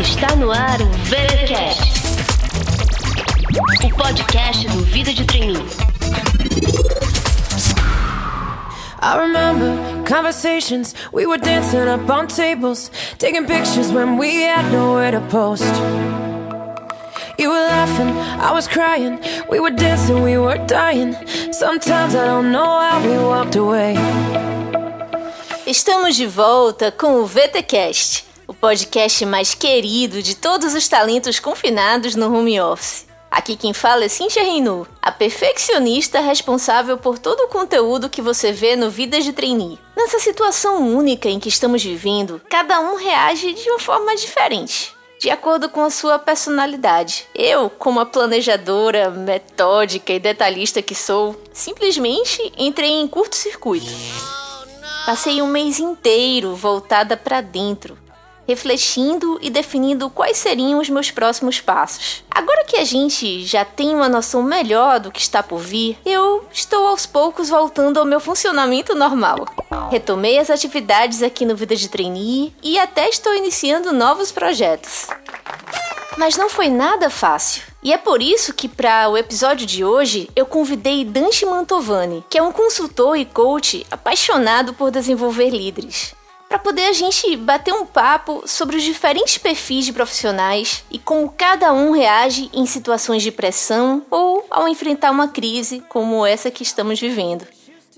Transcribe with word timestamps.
Está 0.00 0.34
no 0.36 0.50
ar 0.50 0.80
o 0.80 0.86
VeraCast, 1.04 1.92
o 3.84 3.90
podcast 3.90 4.66
do 4.68 4.82
Vida 4.84 5.12
de 5.12 5.24
Treininho. 5.26 5.66
I 9.02 9.18
remember 9.18 9.76
conversations, 10.08 10.94
we 11.12 11.26
were 11.26 11.36
dancing 11.36 11.86
up 11.86 12.08
on 12.08 12.28
tables, 12.28 12.90
taking 13.18 13.46
pictures 13.46 13.92
when 13.92 14.16
we 14.16 14.44
had 14.44 14.72
nowhere 14.72 15.10
to 15.10 15.20
post. 15.28 15.64
You 17.38 17.50
were 17.50 17.66
laughing, 17.66 18.08
I 18.40 18.52
was 18.52 18.66
crying, 18.66 19.18
we 19.50 19.60
were 19.60 19.72
dancing, 19.72 20.22
we 20.22 20.38
were 20.38 20.56
dying. 20.66 21.14
Sometimes 21.52 22.14
I 22.14 22.24
don't 22.24 22.52
know 22.52 22.80
how 22.80 23.02
we 23.06 23.18
walked 23.18 23.56
away. 23.56 23.98
Estamos 25.72 26.16
de 26.16 26.26
volta 26.26 26.92
com 26.92 27.22
o 27.22 27.24
VTcast, 27.24 28.26
o 28.46 28.52
podcast 28.52 29.24
mais 29.24 29.54
querido 29.54 30.22
de 30.22 30.34
todos 30.36 30.74
os 30.74 30.86
talentos 30.86 31.40
confinados 31.40 32.14
no 32.14 32.26
home 32.30 32.60
office. 32.60 33.06
Aqui 33.30 33.56
quem 33.56 33.72
fala 33.72 34.04
é 34.04 34.08
Cintia 34.08 34.42
Reinu, 34.42 34.86
a 35.00 35.10
perfeccionista 35.10 36.20
responsável 36.20 36.98
por 36.98 37.18
todo 37.18 37.44
o 37.44 37.48
conteúdo 37.48 38.10
que 38.10 38.20
você 38.20 38.52
vê 38.52 38.76
no 38.76 38.90
Vidas 38.90 39.24
de 39.24 39.32
Trainee. 39.32 39.78
Nessa 39.96 40.18
situação 40.18 40.94
única 40.94 41.30
em 41.30 41.40
que 41.40 41.48
estamos 41.48 41.82
vivendo, 41.82 42.38
cada 42.50 42.78
um 42.78 42.96
reage 42.96 43.54
de 43.54 43.70
uma 43.70 43.78
forma 43.78 44.14
diferente 44.14 44.92
de 45.18 45.30
acordo 45.30 45.68
com 45.68 45.82
a 45.82 45.88
sua 45.88 46.18
personalidade. 46.18 47.28
Eu, 47.32 47.70
como 47.70 48.00
a 48.00 48.04
planejadora, 48.04 49.08
metódica 49.08 50.12
e 50.12 50.18
detalhista 50.18 50.82
que 50.82 50.96
sou, 50.96 51.40
simplesmente 51.52 52.52
entrei 52.58 52.90
em 52.90 53.06
curto-circuito. 53.06 53.86
Passei 55.04 55.42
um 55.42 55.48
mês 55.48 55.80
inteiro 55.80 56.54
voltada 56.54 57.16
para 57.16 57.40
dentro, 57.40 57.98
refletindo 58.46 59.36
e 59.42 59.50
definindo 59.50 60.08
quais 60.08 60.36
seriam 60.36 60.78
os 60.78 60.88
meus 60.88 61.10
próximos 61.10 61.60
passos. 61.60 62.22
Agora 62.30 62.64
que 62.64 62.76
a 62.76 62.84
gente 62.84 63.44
já 63.44 63.64
tem 63.64 63.94
uma 63.94 64.08
noção 64.08 64.44
melhor 64.44 65.00
do 65.00 65.10
que 65.10 65.20
está 65.20 65.42
por 65.42 65.58
vir, 65.58 65.98
eu 66.06 66.46
estou 66.52 66.86
aos 66.86 67.04
poucos 67.04 67.48
voltando 67.48 67.98
ao 67.98 68.06
meu 68.06 68.20
funcionamento 68.20 68.94
normal. 68.94 69.44
Retomei 69.90 70.38
as 70.38 70.50
atividades 70.50 71.20
aqui 71.20 71.44
no 71.44 71.56
Vida 71.56 71.74
de 71.74 71.88
Trainee 71.88 72.54
e 72.62 72.78
até 72.78 73.08
estou 73.08 73.34
iniciando 73.34 73.92
novos 73.92 74.30
projetos. 74.30 75.08
Mas 76.16 76.36
não 76.36 76.48
foi 76.48 76.68
nada 76.68 77.10
fácil. 77.10 77.71
E 77.82 77.92
é 77.92 77.98
por 77.98 78.22
isso 78.22 78.54
que, 78.54 78.68
para 78.68 79.08
o 79.08 79.18
episódio 79.18 79.66
de 79.66 79.84
hoje, 79.84 80.30
eu 80.36 80.46
convidei 80.46 81.04
Danche 81.04 81.44
Mantovani, 81.44 82.24
que 82.30 82.38
é 82.38 82.42
um 82.42 82.52
consultor 82.52 83.16
e 83.16 83.24
coach 83.24 83.84
apaixonado 83.90 84.72
por 84.72 84.90
desenvolver 84.90 85.50
líderes 85.50 86.14
para 86.52 86.58
poder 86.58 86.84
a 86.84 86.92
gente 86.92 87.34
bater 87.34 87.72
um 87.72 87.86
papo 87.86 88.42
sobre 88.44 88.76
os 88.76 88.82
diferentes 88.82 89.38
perfis 89.38 89.86
de 89.86 89.92
profissionais 89.94 90.84
e 90.90 90.98
como 90.98 91.30
cada 91.30 91.72
um 91.72 91.92
reage 91.92 92.50
em 92.52 92.66
situações 92.66 93.22
de 93.22 93.32
pressão 93.32 94.04
ou 94.10 94.44
ao 94.50 94.68
enfrentar 94.68 95.12
uma 95.12 95.28
crise 95.28 95.82
como 95.88 96.26
essa 96.26 96.50
que 96.50 96.62
estamos 96.62 97.00
vivendo. 97.00 97.46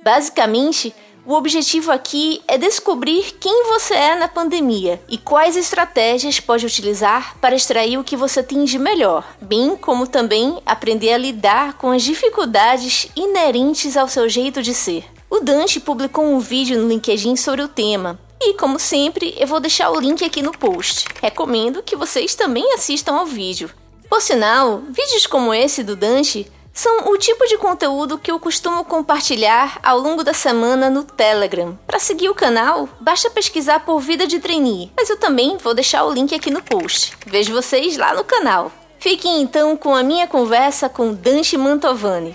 Basicamente, 0.05 0.95
o 1.27 1.33
objetivo 1.33 1.91
aqui 1.91 2.43
é 2.47 2.59
descobrir 2.59 3.37
quem 3.41 3.65
você 3.65 3.95
é 3.95 4.15
na 4.15 4.29
pandemia 4.29 5.01
e 5.09 5.17
quais 5.17 5.57
estratégias 5.57 6.39
pode 6.39 6.67
utilizar 6.67 7.37
para 7.41 7.57
extrair 7.57 7.99
o 7.99 8.05
que 8.05 8.17
você 8.17 8.43
tem 8.43 8.65
de 8.65 8.79
melhor, 8.79 9.25
bem 9.41 9.75
como 9.77 10.07
também 10.07 10.59
aprender 10.67 11.13
a 11.13 11.19
lidar 11.19 11.75
com 11.75 11.91
as 11.91 12.03
dificuldades 12.03 13.09
inerentes 13.17 13.97
ao 13.97 14.09
seu 14.09 14.29
jeito 14.29 14.63
de 14.63 14.75
ser. 14.75 15.05
O 15.31 15.41
Dante 15.41 15.81
publicou 15.81 16.25
um 16.25 16.39
vídeo 16.39 16.79
no 16.79 16.89
LinkedIn 16.89 17.37
sobre 17.37 17.63
o 17.63 17.69
tema, 17.69 18.21
e 18.41 18.55
como 18.55 18.79
sempre, 18.79 19.35
eu 19.39 19.47
vou 19.47 19.59
deixar 19.59 19.91
o 19.91 19.99
link 19.99 20.23
aqui 20.23 20.43
no 20.43 20.53
post. 20.53 21.07
Recomendo 21.23 21.83
que 21.83 21.97
vocês 21.97 22.35
também 22.35 22.75
assistam 22.75 23.15
ao 23.15 23.25
vídeo. 23.25 23.71
Por 24.09 24.21
sinal, 24.21 24.83
vídeos 24.91 25.27
como 25.27 25.55
esse 25.55 25.83
do 25.83 25.97
Dante 25.97 26.47
são 26.75 27.09
o 27.13 27.17
tipo 27.17 27.47
de 27.47 27.57
conteúdo 27.57 28.19
que 28.19 28.31
eu 28.31 28.41
costumo 28.41 28.85
compartilhar 28.85 29.79
ao 29.81 29.99
longo 29.99 30.25
da 30.25 30.35
semana 30.35 30.91
no 30.91 31.05
Telegram. 31.05 31.79
Para 31.87 32.01
seguir 32.01 32.29
o 32.29 32.35
canal, 32.35 32.89
basta 33.01 33.31
pesquisar 33.31 33.81
por 33.81 34.01
Vida 34.01 34.27
de 34.27 34.41
Trainee, 34.41 34.91
mas 34.97 35.09
eu 35.09 35.17
também 35.17 35.57
vou 35.57 35.73
deixar 35.73 36.05
o 36.05 36.13
link 36.13 36.35
aqui 36.35 36.51
no 36.51 36.61
post. 36.61 37.17
Vejo 37.25 37.53
vocês 37.53 37.97
lá 37.97 38.13
no 38.13 38.25
canal. 38.25 38.73
Fiquem 38.99 39.41
então 39.41 39.77
com 39.77 39.95
a 39.95 40.03
minha 40.03 40.27
conversa 40.27 40.89
com 40.89 41.15
Dante 41.15 41.57
Mantovani. 41.57 42.35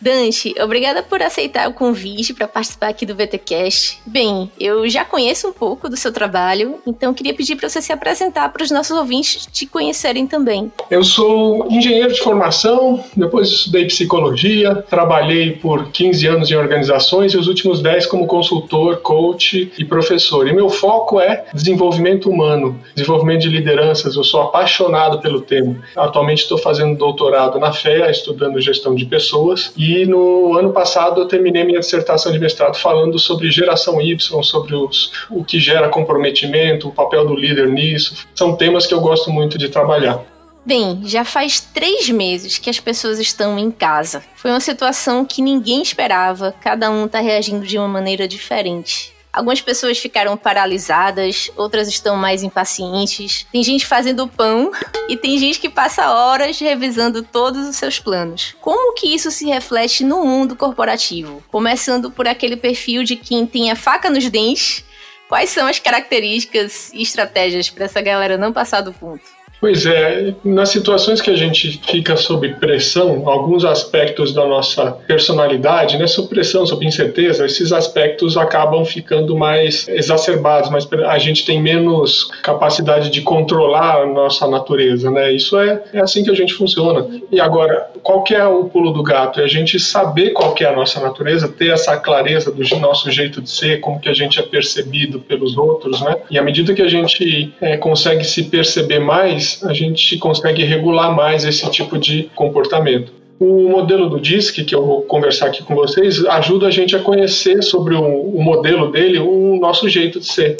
Dante, 0.00 0.54
obrigada 0.62 1.02
por 1.02 1.20
aceitar 1.20 1.68
o 1.68 1.74
convite 1.74 2.32
para 2.32 2.46
participar 2.46 2.88
aqui 2.88 3.04
do 3.04 3.14
VTcast. 3.14 4.00
Bem, 4.06 4.50
eu 4.58 4.88
já 4.88 5.04
conheço 5.04 5.48
um 5.48 5.52
pouco 5.52 5.88
do 5.88 5.96
seu 5.96 6.12
trabalho, 6.12 6.78
então 6.86 7.12
queria 7.12 7.34
pedir 7.34 7.56
para 7.56 7.68
você 7.68 7.82
se 7.82 7.92
apresentar 7.92 8.52
para 8.52 8.62
os 8.62 8.70
nossos 8.70 8.96
ouvintes 8.96 9.46
te 9.46 9.66
conhecerem 9.66 10.26
também. 10.26 10.70
Eu 10.90 11.02
sou 11.02 11.66
engenheiro 11.68 12.12
de 12.12 12.20
formação, 12.20 13.02
depois 13.16 13.48
estudei 13.48 13.86
psicologia, 13.86 14.74
trabalhei 14.88 15.52
por 15.52 15.90
15 15.90 16.26
anos 16.26 16.50
em 16.50 16.54
organizações 16.54 17.32
e 17.32 17.36
os 17.36 17.48
últimos 17.48 17.82
10 17.82 18.06
como 18.06 18.26
consultor, 18.26 18.98
coach 18.98 19.72
e 19.76 19.84
professor. 19.84 20.46
E 20.46 20.52
meu 20.52 20.70
foco 20.70 21.20
é 21.20 21.44
desenvolvimento 21.52 22.30
humano, 22.30 22.78
desenvolvimento 22.94 23.42
de 23.42 23.48
lideranças. 23.48 24.14
Eu 24.14 24.22
sou 24.22 24.42
apaixonado 24.42 25.20
pelo 25.20 25.40
tema. 25.40 25.76
Atualmente 25.96 26.42
estou 26.42 26.58
fazendo 26.58 26.96
doutorado 26.96 27.58
na 27.58 27.72
FEA, 27.72 28.10
estudando 28.10 28.60
gestão 28.60 28.94
de 28.94 29.04
pessoas 29.04 29.72
e 29.76 29.87
e 29.88 30.06
no 30.06 30.56
ano 30.58 30.72
passado 30.72 31.20
eu 31.20 31.26
terminei 31.26 31.64
minha 31.64 31.80
dissertação 31.80 32.30
de 32.30 32.38
mestrado 32.38 32.76
falando 32.76 33.18
sobre 33.18 33.50
geração 33.50 34.00
Y, 34.00 34.42
sobre 34.42 34.74
os, 34.74 35.12
o 35.30 35.42
que 35.42 35.58
gera 35.58 35.88
comprometimento, 35.88 36.88
o 36.88 36.92
papel 36.92 37.26
do 37.26 37.34
líder 37.34 37.68
nisso. 37.68 38.26
São 38.34 38.54
temas 38.54 38.86
que 38.86 38.92
eu 38.92 39.00
gosto 39.00 39.30
muito 39.30 39.56
de 39.56 39.68
trabalhar. 39.68 40.20
Bem, 40.64 41.00
já 41.04 41.24
faz 41.24 41.60
três 41.60 42.10
meses 42.10 42.58
que 42.58 42.68
as 42.68 42.78
pessoas 42.78 43.18
estão 43.18 43.58
em 43.58 43.70
casa. 43.70 44.22
Foi 44.36 44.50
uma 44.50 44.60
situação 44.60 45.24
que 45.24 45.40
ninguém 45.40 45.80
esperava, 45.80 46.54
cada 46.60 46.90
um 46.90 47.06
está 47.06 47.20
reagindo 47.20 47.66
de 47.66 47.78
uma 47.78 47.88
maneira 47.88 48.28
diferente. 48.28 49.17
Algumas 49.32 49.60
pessoas 49.60 49.98
ficaram 49.98 50.36
paralisadas, 50.36 51.50
outras 51.56 51.88
estão 51.88 52.16
mais 52.16 52.42
impacientes. 52.42 53.46
Tem 53.52 53.62
gente 53.62 53.86
fazendo 53.86 54.26
pão 54.26 54.70
e 55.08 55.16
tem 55.16 55.38
gente 55.38 55.60
que 55.60 55.68
passa 55.68 56.10
horas 56.10 56.58
revisando 56.58 57.22
todos 57.22 57.68
os 57.68 57.76
seus 57.76 57.98
planos. 57.98 58.56
Como 58.60 58.94
que 58.94 59.14
isso 59.14 59.30
se 59.30 59.46
reflete 59.46 60.02
no 60.02 60.24
mundo 60.24 60.56
corporativo? 60.56 61.42
Começando 61.50 62.10
por 62.10 62.26
aquele 62.26 62.56
perfil 62.56 63.04
de 63.04 63.16
quem 63.16 63.46
tem 63.46 63.70
a 63.70 63.76
faca 63.76 64.10
nos 64.10 64.28
dentes. 64.28 64.84
Quais 65.28 65.50
são 65.50 65.66
as 65.66 65.78
características 65.78 66.90
e 66.94 67.02
estratégias 67.02 67.68
para 67.68 67.84
essa 67.84 68.00
galera 68.00 68.38
não 68.38 68.52
passar 68.52 68.80
do 68.80 68.94
ponto? 68.94 69.37
Pois 69.60 69.86
é, 69.86 70.34
nas 70.44 70.68
situações 70.68 71.20
que 71.20 71.30
a 71.30 71.36
gente 71.36 71.80
fica 71.84 72.16
sob 72.16 72.48
pressão, 72.54 73.28
alguns 73.28 73.64
aspectos 73.64 74.32
da 74.32 74.46
nossa 74.46 74.92
personalidade, 75.06 75.98
né, 75.98 76.06
sob 76.06 76.28
pressão, 76.28 76.64
sob 76.64 76.86
incerteza, 76.86 77.44
esses 77.44 77.72
aspectos 77.72 78.36
acabam 78.36 78.84
ficando 78.84 79.36
mais 79.36 79.88
exacerbados, 79.88 80.70
mas 80.70 80.88
a 81.08 81.18
gente 81.18 81.44
tem 81.44 81.60
menos 81.60 82.30
capacidade 82.42 83.10
de 83.10 83.20
controlar 83.22 84.02
a 84.02 84.06
nossa 84.06 84.46
natureza, 84.46 85.10
né? 85.10 85.32
Isso 85.32 85.58
é, 85.58 85.82
é 85.92 86.00
assim 86.00 86.22
que 86.22 86.30
a 86.30 86.34
gente 86.34 86.54
funciona. 86.54 87.06
E 87.30 87.40
agora, 87.40 87.90
qual 88.02 88.22
que 88.22 88.34
é 88.34 88.46
o 88.46 88.64
pulo 88.64 88.92
do 88.92 89.02
gato? 89.02 89.40
É 89.40 89.44
a 89.44 89.48
gente 89.48 89.78
saber 89.80 90.30
qual 90.30 90.54
que 90.54 90.64
é 90.64 90.68
a 90.68 90.72
nossa 90.72 91.00
natureza, 91.00 91.48
ter 91.48 91.70
essa 91.70 91.96
clareza 91.96 92.52
do 92.52 92.78
nosso 92.78 93.10
jeito 93.10 93.40
de 93.40 93.50
ser, 93.50 93.80
como 93.80 94.00
que 94.00 94.08
a 94.08 94.14
gente 94.14 94.38
é 94.38 94.42
percebido 94.42 95.20
pelos 95.20 95.56
outros, 95.56 96.00
né? 96.00 96.16
E 96.30 96.38
à 96.38 96.42
medida 96.42 96.74
que 96.74 96.82
a 96.82 96.88
gente 96.88 97.52
é, 97.60 97.76
consegue 97.76 98.24
se 98.24 98.44
perceber 98.44 99.00
mais, 99.00 99.47
a 99.64 99.72
gente 99.72 100.18
consegue 100.18 100.64
regular 100.64 101.14
mais 101.14 101.44
esse 101.44 101.68
tipo 101.70 101.98
de 101.98 102.24
comportamento. 102.34 103.12
O 103.40 103.68
modelo 103.68 104.08
do 104.08 104.20
DISC, 104.20 104.64
que 104.64 104.74
eu 104.74 104.84
vou 104.84 105.02
conversar 105.02 105.46
aqui 105.46 105.62
com 105.62 105.74
vocês, 105.74 106.24
ajuda 106.24 106.66
a 106.66 106.70
gente 106.70 106.96
a 106.96 106.98
conhecer 106.98 107.62
sobre 107.62 107.94
o, 107.94 108.02
o 108.02 108.42
modelo 108.42 108.90
dele, 108.90 109.18
o 109.18 109.56
nosso 109.60 109.88
jeito 109.88 110.18
de 110.18 110.26
ser. 110.26 110.56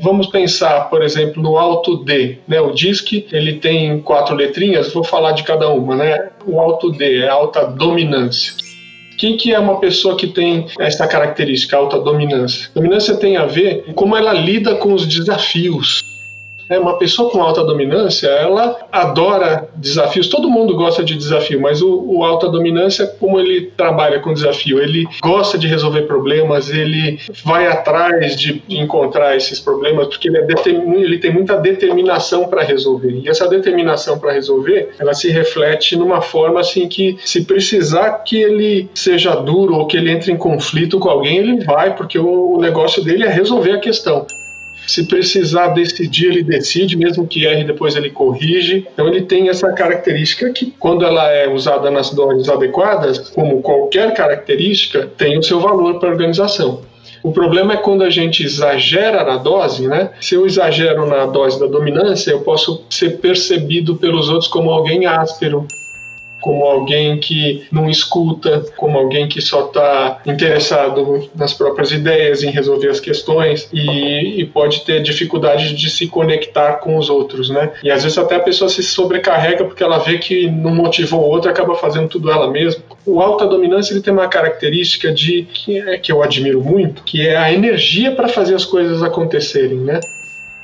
Vamos 0.00 0.26
pensar, 0.26 0.90
por 0.90 1.02
exemplo, 1.02 1.42
no 1.42 1.56
alto 1.56 2.04
D, 2.04 2.38
né? 2.46 2.60
O 2.60 2.72
DISC, 2.72 3.26
ele 3.32 3.54
tem 3.54 4.00
quatro 4.00 4.34
letrinhas, 4.34 4.92
vou 4.92 5.04
falar 5.04 5.32
de 5.32 5.44
cada 5.44 5.68
uma, 5.70 5.96
né? 5.96 6.30
O 6.44 6.60
alto 6.60 6.90
D 6.90 7.20
é 7.20 7.28
alta 7.28 7.64
dominância. 7.64 8.52
Quem 9.16 9.36
que 9.36 9.54
é 9.54 9.58
uma 9.58 9.78
pessoa 9.78 10.16
que 10.16 10.26
tem 10.26 10.66
essa 10.78 11.06
característica, 11.06 11.76
alta 11.76 11.98
dominância? 12.00 12.68
Dominância 12.74 13.16
tem 13.16 13.36
a 13.36 13.46
ver 13.46 13.84
com 13.84 13.94
como 13.94 14.16
ela 14.16 14.32
lida 14.32 14.74
com 14.74 14.92
os 14.92 15.06
desafios 15.06 16.02
É, 16.68 16.78
uma 16.78 16.98
pessoa 16.98 17.30
com 17.30 17.42
alta 17.42 17.62
dominância, 17.62 18.28
ela 18.28 18.86
adora 18.90 19.68
desafios. 19.76 20.28
Todo 20.28 20.50
mundo 20.50 20.76
gosta 20.76 21.04
de 21.04 21.14
desafio, 21.14 21.60
mas 21.60 21.82
o, 21.82 22.04
o 22.06 22.24
alta 22.24 22.48
dominância, 22.48 23.06
como 23.06 23.38
ele 23.38 23.72
trabalha 23.76 24.20
com 24.20 24.32
desafio, 24.32 24.80
ele 24.80 25.06
gosta 25.22 25.58
de 25.58 25.66
resolver 25.66 26.02
problemas, 26.02 26.70
ele 26.70 27.18
vai 27.44 27.66
atrás 27.66 28.36
de 28.36 28.62
encontrar 28.68 29.36
esses 29.36 29.60
problemas, 29.60 30.08
porque 30.08 30.28
ele, 30.28 30.38
é 30.38 30.44
ele 30.68 31.18
tem 31.18 31.32
muita 31.32 31.56
determinação 31.56 32.48
para 32.48 32.62
resolver. 32.62 33.20
E 33.24 33.28
essa 33.28 33.48
determinação 33.48 34.18
para 34.18 34.32
resolver, 34.32 34.90
ela 34.98 35.12
se 35.12 35.30
reflete 35.30 35.96
numa 35.96 36.20
forma 36.20 36.60
assim 36.60 36.88
que, 36.88 37.16
se 37.24 37.44
precisar 37.44 38.22
que 38.24 38.36
ele 38.36 38.88
seja 38.94 39.34
duro 39.34 39.74
ou 39.74 39.86
que 39.86 39.96
ele 39.96 40.10
entre 40.10 40.32
em 40.32 40.36
conflito 40.36 40.98
com 40.98 41.08
alguém, 41.10 41.38
ele 41.38 41.64
vai, 41.64 41.94
porque 41.94 42.18
o, 42.18 42.56
o 42.56 42.60
negócio 42.60 43.04
dele 43.04 43.24
é 43.24 43.28
resolver 43.28 43.72
a 43.72 43.78
questão. 43.78 44.26
Se 44.86 45.06
precisar 45.06 45.68
decidir, 45.68 46.26
ele 46.26 46.42
decide, 46.42 46.96
mesmo 46.96 47.26
que 47.26 47.46
erre, 47.46 47.64
depois 47.64 47.96
ele 47.96 48.10
corrige. 48.10 48.86
Então 48.92 49.08
ele 49.08 49.22
tem 49.22 49.48
essa 49.48 49.72
característica 49.72 50.50
que, 50.50 50.72
quando 50.78 51.04
ela 51.04 51.30
é 51.30 51.48
usada 51.48 51.90
nas 51.90 52.10
doses 52.10 52.48
adequadas, 52.48 53.30
como 53.30 53.62
qualquer 53.62 54.14
característica, 54.14 55.08
tem 55.16 55.38
o 55.38 55.42
seu 55.42 55.60
valor 55.60 55.98
para 55.98 56.08
a 56.08 56.12
organização. 56.12 56.82
O 57.22 57.32
problema 57.32 57.72
é 57.72 57.76
quando 57.78 58.04
a 58.04 58.10
gente 58.10 58.44
exagera 58.44 59.24
na 59.24 59.38
dose, 59.38 59.88
né? 59.88 60.10
Se 60.20 60.34
eu 60.34 60.44
exagero 60.44 61.06
na 61.06 61.24
dose 61.24 61.58
da 61.58 61.66
dominância, 61.66 62.30
eu 62.30 62.40
posso 62.40 62.84
ser 62.90 63.18
percebido 63.18 63.96
pelos 63.96 64.28
outros 64.28 64.46
como 64.46 64.70
alguém 64.70 65.06
áspero, 65.06 65.66
como 66.44 66.62
alguém 66.66 67.16
que 67.16 67.66
não 67.72 67.88
escuta, 67.88 68.66
como 68.76 68.98
alguém 68.98 69.26
que 69.26 69.40
só 69.40 69.64
está 69.64 70.20
interessado 70.26 71.26
nas 71.34 71.54
próprias 71.54 71.90
ideias, 71.90 72.42
em 72.42 72.50
resolver 72.50 72.90
as 72.90 73.00
questões 73.00 73.66
e, 73.72 74.42
e, 74.42 74.44
pode 74.44 74.84
ter 74.84 75.02
dificuldade 75.02 75.74
de 75.74 75.88
se 75.88 76.06
conectar 76.06 76.74
com 76.74 76.98
os 76.98 77.08
outros, 77.08 77.48
né? 77.48 77.72
E 77.82 77.90
às 77.90 78.02
vezes 78.02 78.18
até 78.18 78.36
a 78.36 78.40
pessoa 78.40 78.68
se 78.68 78.82
sobrecarrega 78.82 79.64
porque 79.64 79.82
ela 79.82 79.96
vê 79.96 80.18
que 80.18 80.46
não 80.50 80.74
motivou 80.74 81.22
o 81.22 81.30
outro, 81.30 81.50
acaba 81.50 81.76
fazendo 81.76 82.08
tudo 82.08 82.30
ela 82.30 82.50
mesma. 82.50 82.82
O 83.06 83.22
alta 83.22 83.46
dominância 83.46 83.94
ele 83.94 84.02
tem 84.02 84.12
uma 84.12 84.28
característica 84.28 85.10
de 85.10 85.46
que, 85.50 85.78
é, 85.78 85.96
que 85.96 86.12
eu 86.12 86.22
admiro 86.22 86.60
muito, 86.60 87.04
que 87.04 87.26
é 87.26 87.38
a 87.38 87.50
energia 87.50 88.12
para 88.12 88.28
fazer 88.28 88.54
as 88.54 88.66
coisas 88.66 89.02
acontecerem, 89.02 89.78
né? 89.78 89.98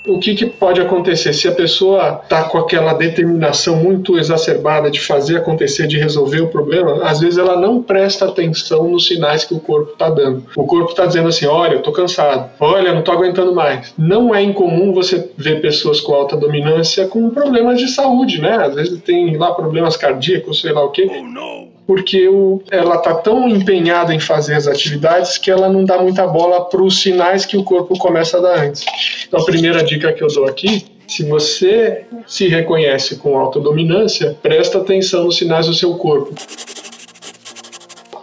O 0.06 0.18
que, 0.18 0.34
que, 0.34 0.46
pode 0.46 0.80
acontecer 0.80 1.32
se 1.34 1.46
a 1.46 1.52
pessoa 1.52 2.20
está 2.22 2.44
com 2.44 2.58
aquela 2.58 2.94
determinação 2.94 3.76
muito 3.76 4.18
exacerbada 4.18 4.90
de 4.90 5.00
fazer 5.00 5.36
acontecer, 5.36 5.86
de 5.86 5.98
resolver 5.98 6.40
o 6.40 6.48
problema? 6.48 7.04
Às 7.04 7.20
vezes 7.20 7.38
ela 7.38 7.56
não 7.56 7.82
presta 7.82 8.26
atenção 8.26 8.88
nos 8.88 9.06
sinais 9.06 9.44
que 9.44 9.52
o 9.52 9.60
corpo 9.60 9.92
está 9.92 10.08
dando. 10.08 10.44
O 10.56 10.64
corpo 10.64 10.90
está 10.90 11.04
dizendo 11.04 11.28
assim: 11.28 11.46
olha, 11.46 11.74
eu 11.74 11.78
estou 11.78 11.92
cansado, 11.92 12.50
olha, 12.58 12.92
não 12.92 13.00
estou 13.00 13.14
aguentando 13.14 13.54
mais. 13.54 13.92
Não 13.98 14.34
é 14.34 14.42
incomum 14.42 14.92
você 14.92 15.30
ver 15.36 15.60
pessoas 15.60 16.00
com 16.00 16.14
alta 16.14 16.36
dominância 16.36 17.06
com 17.06 17.28
problemas 17.30 17.78
de 17.78 17.88
saúde, 17.88 18.40
né? 18.40 18.56
Às 18.56 18.74
vezes 18.74 19.02
tem 19.02 19.36
lá 19.36 19.52
problemas 19.52 19.96
cardíacos, 19.96 20.60
sei 20.60 20.72
lá 20.72 20.82
o 20.82 20.90
quê. 20.90 21.08
Oh, 21.10 21.68
porque 21.90 22.28
o, 22.28 22.62
ela 22.70 22.94
está 22.94 23.12
tão 23.16 23.48
empenhada 23.48 24.14
em 24.14 24.20
fazer 24.20 24.54
as 24.54 24.68
atividades 24.68 25.36
que 25.36 25.50
ela 25.50 25.68
não 25.68 25.84
dá 25.84 26.00
muita 26.00 26.24
bola 26.24 26.64
para 26.66 26.80
os 26.80 27.02
sinais 27.02 27.44
que 27.44 27.56
o 27.56 27.64
corpo 27.64 27.98
começa 27.98 28.38
a 28.38 28.40
dar 28.40 28.60
antes. 28.60 28.84
Então, 29.26 29.40
a 29.40 29.44
primeira 29.44 29.82
dica 29.82 30.12
que 30.12 30.22
eu 30.22 30.28
dou 30.28 30.46
aqui 30.46 30.84
se 31.08 31.24
você 31.24 32.04
se 32.28 32.46
reconhece 32.46 33.16
com 33.16 33.36
autodominância, 33.36 34.38
presta 34.40 34.78
atenção 34.78 35.24
nos 35.24 35.36
sinais 35.36 35.66
do 35.66 35.74
seu 35.74 35.94
corpo. 35.94 36.32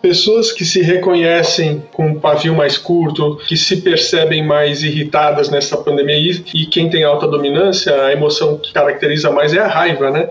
Pessoas 0.01 0.53
que 0.53 0.63
se 0.63 0.81
reconhecem 0.81 1.83
com 1.91 2.07
um 2.07 2.19
pavio 2.21 2.55
mais 2.55 2.77
curto, 2.77 3.35
que 3.49 3.57
se 3.57 3.81
percebem 3.81 4.45
mais 4.45 4.81
irritadas 4.81 5.49
nessa 5.49 5.75
pandemia 5.75 6.41
e 6.53 6.67
quem 6.67 6.89
tem 6.89 7.03
alta 7.03 7.27
dominância, 7.27 7.93
a 8.01 8.13
emoção 8.13 8.57
que 8.57 8.71
caracteriza 8.71 9.29
mais 9.29 9.53
é 9.53 9.59
a 9.59 9.67
raiva, 9.67 10.09
né? 10.09 10.29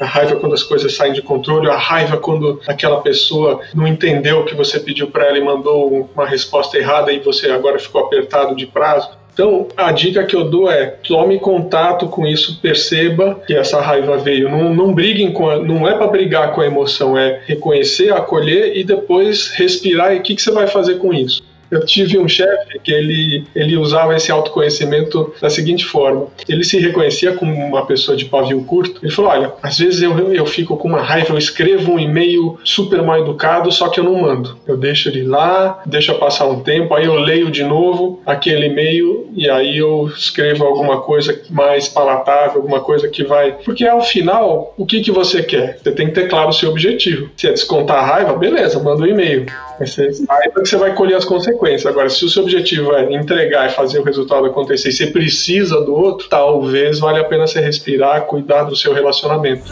A 0.00 0.04
raiva 0.04 0.36
quando 0.36 0.54
as 0.54 0.62
coisas 0.62 0.94
saem 0.94 1.12
de 1.12 1.22
controle, 1.22 1.68
a 1.68 1.76
raiva 1.76 2.16
quando 2.16 2.60
aquela 2.66 3.00
pessoa 3.00 3.60
não 3.74 3.86
entendeu 3.86 4.40
o 4.40 4.44
que 4.44 4.54
você 4.54 4.78
pediu 4.78 5.08
para 5.08 5.26
ela 5.26 5.38
e 5.38 5.44
mandou 5.44 6.10
uma 6.14 6.26
resposta 6.26 6.76
errada 6.76 7.12
e 7.12 7.18
você 7.18 7.50
agora 7.50 7.78
ficou 7.78 8.02
apertado 8.02 8.54
de 8.54 8.66
prazo. 8.66 9.10
Então, 9.36 9.68
a 9.76 9.92
dica 9.92 10.24
que 10.24 10.34
eu 10.34 10.44
dou 10.48 10.70
é 10.70 10.86
tome 10.86 11.38
contato 11.38 12.08
com 12.08 12.26
isso, 12.26 12.58
perceba 12.62 13.38
que 13.46 13.54
essa 13.54 13.82
raiva 13.82 14.16
veio. 14.16 14.48
Não, 14.48 14.74
não 14.74 14.94
briguem 14.94 15.30
com 15.30 15.50
a, 15.50 15.58
não 15.58 15.86
é 15.86 15.94
para 15.94 16.06
brigar 16.06 16.54
com 16.54 16.62
a 16.62 16.66
emoção, 16.66 17.18
é 17.18 17.42
reconhecer, 17.44 18.10
acolher 18.14 18.74
e 18.74 18.82
depois 18.82 19.48
respirar 19.50 20.14
e 20.14 20.20
o 20.20 20.22
que, 20.22 20.34
que 20.34 20.40
você 20.40 20.50
vai 20.50 20.66
fazer 20.66 20.94
com 20.94 21.12
isso. 21.12 21.42
Eu 21.70 21.84
tive 21.84 22.18
um 22.18 22.28
chefe 22.28 22.78
que 22.78 22.92
ele, 22.92 23.44
ele 23.54 23.76
usava 23.76 24.14
esse 24.14 24.30
autoconhecimento 24.30 25.34
da 25.40 25.50
seguinte 25.50 25.84
forma: 25.84 26.28
ele 26.48 26.64
se 26.64 26.78
reconhecia 26.78 27.32
como 27.32 27.52
uma 27.52 27.86
pessoa 27.86 28.16
de 28.16 28.24
pavio 28.24 28.62
curto. 28.64 29.00
Ele 29.02 29.12
falou: 29.12 29.30
Olha, 29.30 29.52
às 29.62 29.78
vezes 29.78 30.02
eu, 30.02 30.32
eu 30.32 30.46
fico 30.46 30.76
com 30.76 30.88
uma 30.88 31.02
raiva, 31.02 31.34
eu 31.34 31.38
escrevo 31.38 31.92
um 31.92 31.98
e-mail 31.98 32.58
super 32.64 33.02
mal 33.02 33.20
educado, 33.20 33.70
só 33.72 33.88
que 33.88 34.00
eu 34.00 34.04
não 34.04 34.20
mando. 34.20 34.56
Eu 34.66 34.76
deixo 34.76 35.08
ele 35.08 35.24
lá, 35.24 35.82
deixo 35.86 36.14
passar 36.18 36.46
um 36.46 36.60
tempo, 36.60 36.94
aí 36.94 37.04
eu 37.04 37.14
leio 37.14 37.50
de 37.50 37.64
novo 37.64 38.20
aquele 38.24 38.66
e-mail 38.66 39.28
e 39.34 39.48
aí 39.48 39.78
eu 39.78 40.10
escrevo 40.16 40.64
alguma 40.64 41.00
coisa 41.00 41.38
mais 41.50 41.88
palatável, 41.88 42.60
alguma 42.60 42.80
coisa 42.80 43.08
que 43.08 43.24
vai. 43.24 43.52
Porque 43.64 43.86
ao 43.86 44.02
final, 44.02 44.74
o 44.76 44.86
que, 44.86 45.00
que 45.00 45.10
você 45.10 45.42
quer? 45.42 45.78
Você 45.82 45.92
tem 45.92 46.06
que 46.06 46.14
ter 46.14 46.28
claro 46.28 46.48
o 46.48 46.52
seu 46.52 46.70
objetivo. 46.70 47.30
Se 47.36 47.48
é 47.48 47.52
descontar 47.52 47.98
a 47.98 48.06
raiva, 48.06 48.34
beleza, 48.34 48.82
manda 48.82 49.02
um 49.02 49.06
e-mail. 49.06 49.46
Vai 49.78 49.86
ser 49.86 50.12
raiva 50.28 50.62
que 50.62 50.68
você 50.68 50.76
vai 50.76 50.94
colher 50.94 51.16
as 51.16 51.24
consequências 51.24 51.46
consequência. 51.56 51.90
Agora, 51.90 52.08
se 52.08 52.24
o 52.24 52.28
seu 52.28 52.42
objetivo 52.42 52.94
é 52.94 53.12
entregar 53.12 53.66
e 53.66 53.74
fazer 53.74 53.98
o 53.98 54.02
resultado 54.02 54.46
acontecer 54.46 54.88
e 54.88 54.92
você 54.92 55.06
precisa 55.06 55.80
do 55.80 55.94
outro, 55.94 56.28
talvez 56.28 56.98
valha 56.98 57.22
a 57.22 57.24
pena 57.24 57.46
você 57.46 57.60
respirar, 57.60 58.26
cuidar 58.26 58.64
do 58.64 58.76
seu 58.76 58.92
relacionamento. 58.92 59.64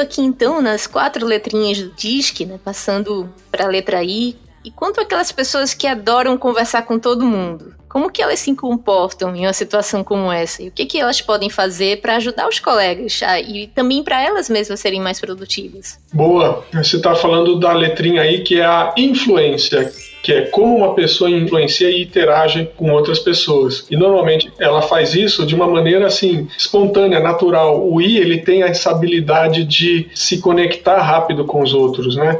Aqui 0.00 0.20
então 0.20 0.60
nas 0.60 0.86
quatro 0.86 1.26
letrinhas 1.26 1.78
do 1.80 1.90
DISC, 1.90 2.44
né, 2.46 2.58
passando 2.62 3.32
para 3.50 3.64
a 3.64 3.68
letra 3.68 4.02
I, 4.02 4.36
e 4.64 4.70
quanto 4.70 5.00
aquelas 5.00 5.32
pessoas 5.32 5.72
que 5.72 5.86
adoram 5.86 6.36
conversar 6.36 6.82
com 6.82 6.98
todo 6.98 7.24
mundo? 7.24 7.74
Como 7.88 8.10
que 8.10 8.20
elas 8.20 8.40
se 8.40 8.54
comportam 8.54 9.34
em 9.34 9.46
uma 9.46 9.52
situação 9.52 10.04
como 10.04 10.30
essa? 10.30 10.62
E 10.62 10.68
o 10.68 10.70
que, 10.70 10.84
que 10.84 11.00
elas 11.00 11.22
podem 11.22 11.48
fazer 11.48 12.02
para 12.02 12.16
ajudar 12.16 12.46
os 12.46 12.60
colegas 12.60 13.20
a, 13.22 13.40
e 13.40 13.66
também 13.68 14.02
para 14.02 14.22
elas 14.22 14.50
mesmas 14.50 14.78
serem 14.78 15.00
mais 15.00 15.18
produtivas? 15.18 15.98
Boa! 16.12 16.64
Você 16.74 16.96
está 16.96 17.14
falando 17.14 17.58
da 17.58 17.72
letrinha 17.72 18.22
aí 18.22 18.42
que 18.42 18.60
é 18.60 18.66
a 18.66 18.92
influência 18.96 19.90
que 20.22 20.32
é 20.32 20.42
como 20.42 20.76
uma 20.76 20.94
pessoa 20.94 21.30
influencia 21.30 21.90
e 21.90 22.02
interage 22.02 22.68
com 22.76 22.90
outras 22.90 23.18
pessoas. 23.18 23.86
E 23.90 23.96
normalmente 23.96 24.50
ela 24.58 24.82
faz 24.82 25.14
isso 25.14 25.46
de 25.46 25.54
uma 25.54 25.66
maneira 25.66 26.06
assim 26.06 26.48
espontânea, 26.56 27.20
natural. 27.20 27.86
O 27.86 28.00
I 28.00 28.18
ele 28.18 28.38
tem 28.38 28.62
essa 28.62 28.90
habilidade 28.90 29.64
de 29.64 30.08
se 30.14 30.40
conectar 30.40 31.00
rápido 31.00 31.44
com 31.44 31.62
os 31.62 31.72
outros, 31.72 32.16
né? 32.16 32.38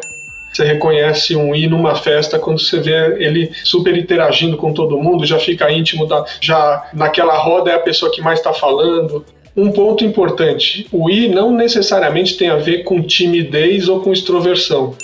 Você 0.53 0.65
reconhece 0.65 1.37
um 1.37 1.55
I 1.55 1.69
numa 1.69 1.95
festa 1.95 2.39
quando 2.39 2.59
você 2.61 2.81
vê 2.81 3.23
ele 3.23 3.51
super 3.63 3.97
interagindo 3.97 4.57
com 4.57 4.73
todo 4.73 4.99
mundo, 4.99 5.25
já 5.25 5.39
fica 5.39 5.71
íntimo 5.71 6.07
da, 6.07 6.25
já 6.41 6.91
naquela 6.93 7.37
roda 7.37 7.71
é 7.71 7.75
a 7.75 7.81
pessoa 7.81 8.11
que 8.11 8.21
mais 8.21 8.41
está 8.41 8.53
falando. 8.53 9.25
Um 9.57 9.71
ponto 9.71 10.05
importante: 10.05 10.87
o 10.91 11.11
I 11.11 11.29
não 11.29 11.53
necessariamente 11.53 12.37
tem 12.37 12.49
a 12.49 12.57
ver 12.57 12.83
com 12.85 13.03
timidez 13.03 13.89
ou 13.89 14.01
com 14.01 14.13
extroversão. 14.13 14.95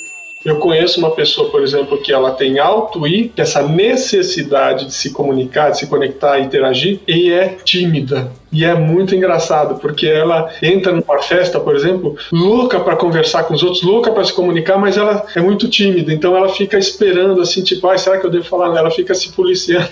Eu 0.45 0.59
conheço 0.59 0.99
uma 0.99 1.11
pessoa, 1.13 1.51
por 1.51 1.63
exemplo, 1.63 2.03
que 2.03 2.13
ela 2.13 2.33
tem 2.33 2.59
alto 2.59 3.07
I, 3.07 3.33
que 3.35 3.41
essa 3.41 3.67
necessidade 3.67 4.87
de 4.87 4.95
se 4.95 5.11
comunicar, 5.11 5.71
de 5.71 5.79
se 5.79 5.87
conectar, 5.87 6.39
interagir, 6.39 7.01
e 7.09 7.33
é 7.33 7.57
tímida. 7.65 8.31
E 8.55 8.65
é 8.65 8.75
muito 8.75 9.15
engraçado, 9.15 9.81
porque 9.81 10.07
ela 10.07 10.49
entra 10.63 10.93
numa 10.93 11.21
festa, 11.21 11.59
por 11.59 11.75
exemplo, 11.75 12.17
louca 12.33 12.79
para 12.79 12.95
conversar 12.95 13.45
com 13.45 13.55
os 13.55 13.63
outros, 13.63 13.83
louca 13.83 14.13
para 14.13 14.23
se 14.25 14.33
comunicar, 14.33 14.79
mas 14.79 14.97
ela 14.97 15.27
é 15.35 15.41
muito 15.41 15.69
tímida, 15.69 16.13
então 16.13 16.37
ela 16.37 16.49
fica 16.49 16.79
esperando 16.79 17.41
assim, 17.41 17.65
tipo, 17.65 17.89
ah, 17.89 17.99
será 17.99 18.19
que 18.19 18.27
eu 18.27 18.31
devo 18.31 18.45
falar? 18.45 18.77
Ela 18.77 18.91
fica 18.91 19.13
se 19.13 19.33
policiando. 19.33 19.89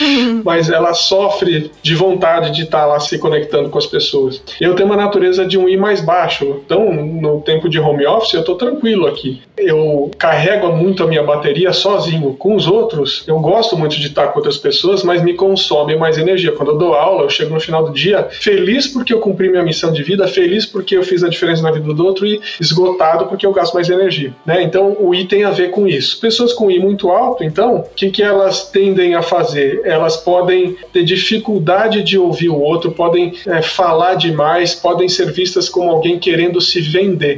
Uhum. 0.00 0.42
mas 0.46 0.70
ela 0.70 0.94
sofre 0.94 1.72
de 1.82 1.94
vontade 1.94 2.52
de 2.52 2.62
estar 2.62 2.80
tá 2.80 2.86
lá 2.86 3.00
se 3.00 3.18
conectando 3.18 3.68
com 3.68 3.78
as 3.78 3.86
pessoas. 3.86 4.40
Eu 4.60 4.76
tenho 4.76 4.88
uma 4.88 4.96
natureza 4.96 5.44
de 5.44 5.58
um 5.58 5.68
I 5.68 5.76
mais 5.76 6.00
baixo, 6.00 6.60
então 6.64 6.92
no 6.92 7.40
tempo 7.40 7.68
de 7.68 7.80
home 7.80 8.06
office 8.06 8.34
eu 8.34 8.40
estou 8.40 8.54
tranquilo 8.54 9.06
aqui. 9.06 9.42
Eu 9.56 10.10
carrego 10.16 10.68
muito 10.68 11.02
a 11.02 11.06
minha 11.06 11.22
bateria 11.22 11.72
sozinho. 11.72 12.34
Com 12.34 12.54
os 12.54 12.68
outros, 12.68 13.24
eu 13.26 13.40
gosto 13.40 13.76
muito 13.76 13.98
de 13.98 14.06
estar 14.06 14.28
com 14.28 14.38
outras 14.38 14.56
pessoas, 14.56 15.02
mas 15.02 15.22
me 15.22 15.34
consome 15.34 15.96
mais 15.96 16.16
energia. 16.16 16.52
Quando 16.52 16.72
eu 16.72 16.78
dou 16.78 16.94
aula, 16.94 17.22
eu 17.22 17.30
chego 17.30 17.54
no 17.54 17.60
final 17.60 17.87
do 17.88 17.94
dia 17.94 18.28
feliz 18.30 18.86
porque 18.86 19.12
eu 19.12 19.20
cumpri 19.20 19.50
minha 19.50 19.62
missão 19.62 19.92
de 19.92 20.02
vida, 20.02 20.26
feliz 20.28 20.64
porque 20.64 20.96
eu 20.96 21.02
fiz 21.02 21.22
a 21.22 21.28
diferença 21.28 21.62
na 21.62 21.70
vida 21.70 21.92
do 21.92 22.04
outro 22.04 22.26
e 22.26 22.40
esgotado 22.60 23.26
porque 23.26 23.46
eu 23.46 23.52
gasto 23.52 23.74
mais 23.74 23.88
energia. 23.88 24.32
Né? 24.46 24.62
Então 24.62 24.96
o 24.98 25.14
I 25.14 25.26
tem 25.26 25.44
a 25.44 25.50
ver 25.50 25.70
com 25.70 25.86
isso. 25.86 26.20
Pessoas 26.20 26.52
com 26.52 26.70
I 26.70 26.78
muito 26.78 27.10
alto, 27.10 27.44
então, 27.44 27.78
o 27.78 27.94
que, 27.94 28.10
que 28.10 28.22
elas 28.22 28.70
tendem 28.70 29.14
a 29.14 29.22
fazer? 29.22 29.80
Elas 29.84 30.16
podem 30.16 30.76
ter 30.92 31.04
dificuldade 31.04 32.02
de 32.02 32.18
ouvir 32.18 32.48
o 32.48 32.60
outro, 32.60 32.92
podem 32.92 33.34
é, 33.46 33.62
falar 33.62 34.14
demais, 34.14 34.74
podem 34.74 35.08
ser 35.08 35.32
vistas 35.32 35.68
como 35.68 35.90
alguém 35.90 36.18
querendo 36.18 36.60
se 36.60 36.80
vender. 36.80 37.36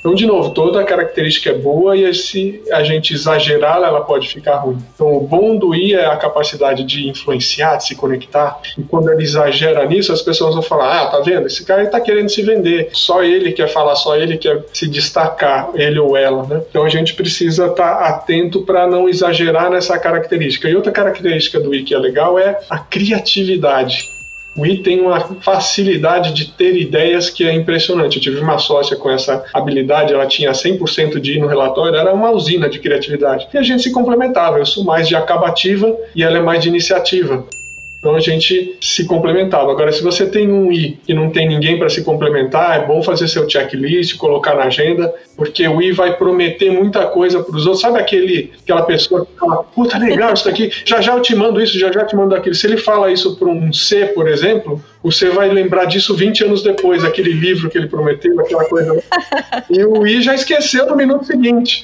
Então, 0.00 0.14
de 0.14 0.26
novo, 0.26 0.50
toda 0.50 0.82
característica 0.82 1.50
é 1.50 1.54
boa 1.54 1.94
e 1.94 2.12
se 2.14 2.62
a 2.72 2.82
gente 2.82 3.12
exagerar, 3.12 3.76
ela 3.76 4.00
pode 4.00 4.28
ficar 4.28 4.56
ruim. 4.56 4.78
Então, 4.94 5.14
o 5.14 5.20
bom 5.20 5.56
do 5.56 5.74
I 5.74 5.92
é 5.92 6.06
a 6.06 6.16
capacidade 6.16 6.84
de 6.84 7.06
influenciar, 7.06 7.76
de 7.76 7.86
se 7.86 7.94
conectar. 7.94 8.60
E 8.78 8.82
quando 8.82 9.10
ele 9.10 9.22
exagera 9.22 9.84
nisso, 9.84 10.10
as 10.10 10.22
pessoas 10.22 10.54
vão 10.54 10.62
falar: 10.62 11.02
ah, 11.02 11.06
tá 11.06 11.20
vendo? 11.20 11.46
Esse 11.46 11.64
cara 11.64 11.82
está 11.82 12.00
querendo 12.00 12.30
se 12.30 12.42
vender. 12.42 12.88
Só 12.92 13.22
ele 13.22 13.52
quer 13.52 13.68
falar, 13.68 13.94
só 13.94 14.16
ele 14.16 14.38
quer 14.38 14.64
se 14.72 14.88
destacar, 14.88 15.70
ele 15.74 15.98
ou 15.98 16.16
ela, 16.16 16.44
né? 16.46 16.62
Então, 16.70 16.82
a 16.82 16.88
gente 16.88 17.14
precisa 17.14 17.66
estar 17.66 17.96
tá 17.96 18.06
atento 18.06 18.62
para 18.62 18.86
não 18.86 19.06
exagerar 19.06 19.70
nessa 19.70 19.98
característica. 19.98 20.68
E 20.68 20.74
outra 20.74 20.92
característica 20.92 21.60
do 21.60 21.74
I 21.74 21.82
que 21.82 21.94
é 21.94 21.98
legal 21.98 22.38
é 22.38 22.58
a 22.70 22.78
criatividade. 22.78 24.19
O 24.56 24.66
I 24.66 24.78
tem 24.78 25.00
uma 25.00 25.20
facilidade 25.20 26.32
de 26.32 26.52
ter 26.52 26.76
ideias 26.76 27.30
que 27.30 27.44
é 27.44 27.52
impressionante. 27.52 28.16
Eu 28.16 28.22
tive 28.22 28.40
uma 28.40 28.58
sócia 28.58 28.96
com 28.96 29.10
essa 29.10 29.44
habilidade, 29.54 30.12
ela 30.12 30.26
tinha 30.26 30.50
100% 30.50 31.20
de 31.20 31.36
I 31.36 31.40
no 31.40 31.46
relatório, 31.46 31.96
era 31.96 32.12
uma 32.12 32.30
usina 32.30 32.68
de 32.68 32.78
criatividade. 32.78 33.48
E 33.54 33.58
a 33.58 33.62
gente 33.62 33.82
se 33.82 33.92
complementava. 33.92 34.58
Eu 34.58 34.66
sou 34.66 34.84
mais 34.84 35.08
de 35.08 35.14
acabativa 35.14 35.96
e 36.14 36.22
ela 36.22 36.38
é 36.38 36.40
mais 36.40 36.62
de 36.62 36.68
iniciativa. 36.68 37.44
Então 38.00 38.14
a 38.16 38.20
gente 38.20 38.78
se 38.80 39.04
complementava. 39.04 39.70
Agora, 39.70 39.92
se 39.92 40.02
você 40.02 40.26
tem 40.26 40.50
um 40.50 40.72
I 40.72 40.98
e 41.06 41.12
não 41.12 41.30
tem 41.30 41.46
ninguém 41.46 41.78
para 41.78 41.90
se 41.90 42.02
complementar, 42.02 42.82
é 42.82 42.86
bom 42.86 43.02
fazer 43.02 43.28
seu 43.28 43.48
checklist, 43.48 44.16
colocar 44.16 44.54
na 44.54 44.64
agenda, 44.64 45.14
porque 45.36 45.68
o 45.68 45.82
I 45.82 45.92
vai 45.92 46.16
prometer 46.16 46.70
muita 46.70 47.06
coisa 47.06 47.42
para 47.42 47.54
os 47.54 47.66
outros. 47.66 47.82
Sabe 47.82 47.98
aquele, 47.98 48.52
aquela 48.62 48.82
pessoa 48.82 49.26
que 49.26 49.38
fala, 49.38 49.62
puta, 49.64 49.98
legal 49.98 50.32
isso 50.32 50.48
aqui, 50.48 50.70
já 50.84 51.02
já 51.02 51.14
eu 51.14 51.20
te 51.20 51.34
mando 51.34 51.60
isso, 51.60 51.78
já 51.78 51.92
já 51.92 52.06
te 52.06 52.16
mando 52.16 52.34
aquilo. 52.34 52.54
Se 52.54 52.66
ele 52.66 52.78
fala 52.78 53.12
isso 53.12 53.36
para 53.36 53.48
um 53.48 53.70
C, 53.70 54.06
por 54.06 54.26
exemplo, 54.26 54.82
você 55.02 55.30
vai 55.30 55.48
lembrar 55.48 55.86
disso 55.86 56.14
20 56.14 56.44
anos 56.44 56.62
depois, 56.62 57.04
aquele 57.04 57.32
livro 57.32 57.70
que 57.70 57.78
ele 57.78 57.88
prometeu, 57.88 58.38
aquela 58.38 58.64
coisa. 58.66 59.02
E 59.70 59.82
o 59.84 60.06
I 60.06 60.20
já 60.20 60.34
esqueceu 60.34 60.86
no 60.86 60.94
minuto 60.94 61.24
seguinte. 61.24 61.82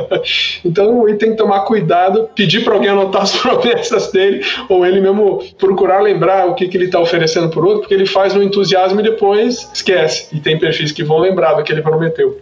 então 0.64 1.00
o 1.00 1.08
I 1.08 1.16
tem 1.16 1.32
que 1.32 1.36
tomar 1.36 1.60
cuidado, 1.60 2.30
pedir 2.34 2.64
para 2.64 2.74
alguém 2.74 2.90
anotar 2.90 3.22
as 3.22 3.36
promessas 3.36 4.10
dele, 4.10 4.44
ou 4.68 4.86
ele 4.86 5.00
mesmo 5.00 5.44
procurar 5.58 6.00
lembrar 6.00 6.46
o 6.46 6.54
que, 6.54 6.66
que 6.66 6.76
ele 6.76 6.86
está 6.86 6.98
oferecendo 6.98 7.50
por 7.50 7.64
outro, 7.64 7.80
porque 7.80 7.94
ele 7.94 8.06
faz 8.06 8.34
no 8.34 8.42
entusiasmo 8.42 9.00
e 9.00 9.02
depois 9.02 9.70
esquece. 9.74 10.34
E 10.34 10.40
tem 10.40 10.58
perfis 10.58 10.92
que 10.92 11.04
vão 11.04 11.18
lembrar 11.18 11.54
do 11.54 11.62
que 11.62 11.72
ele 11.72 11.82
prometeu. 11.82 12.40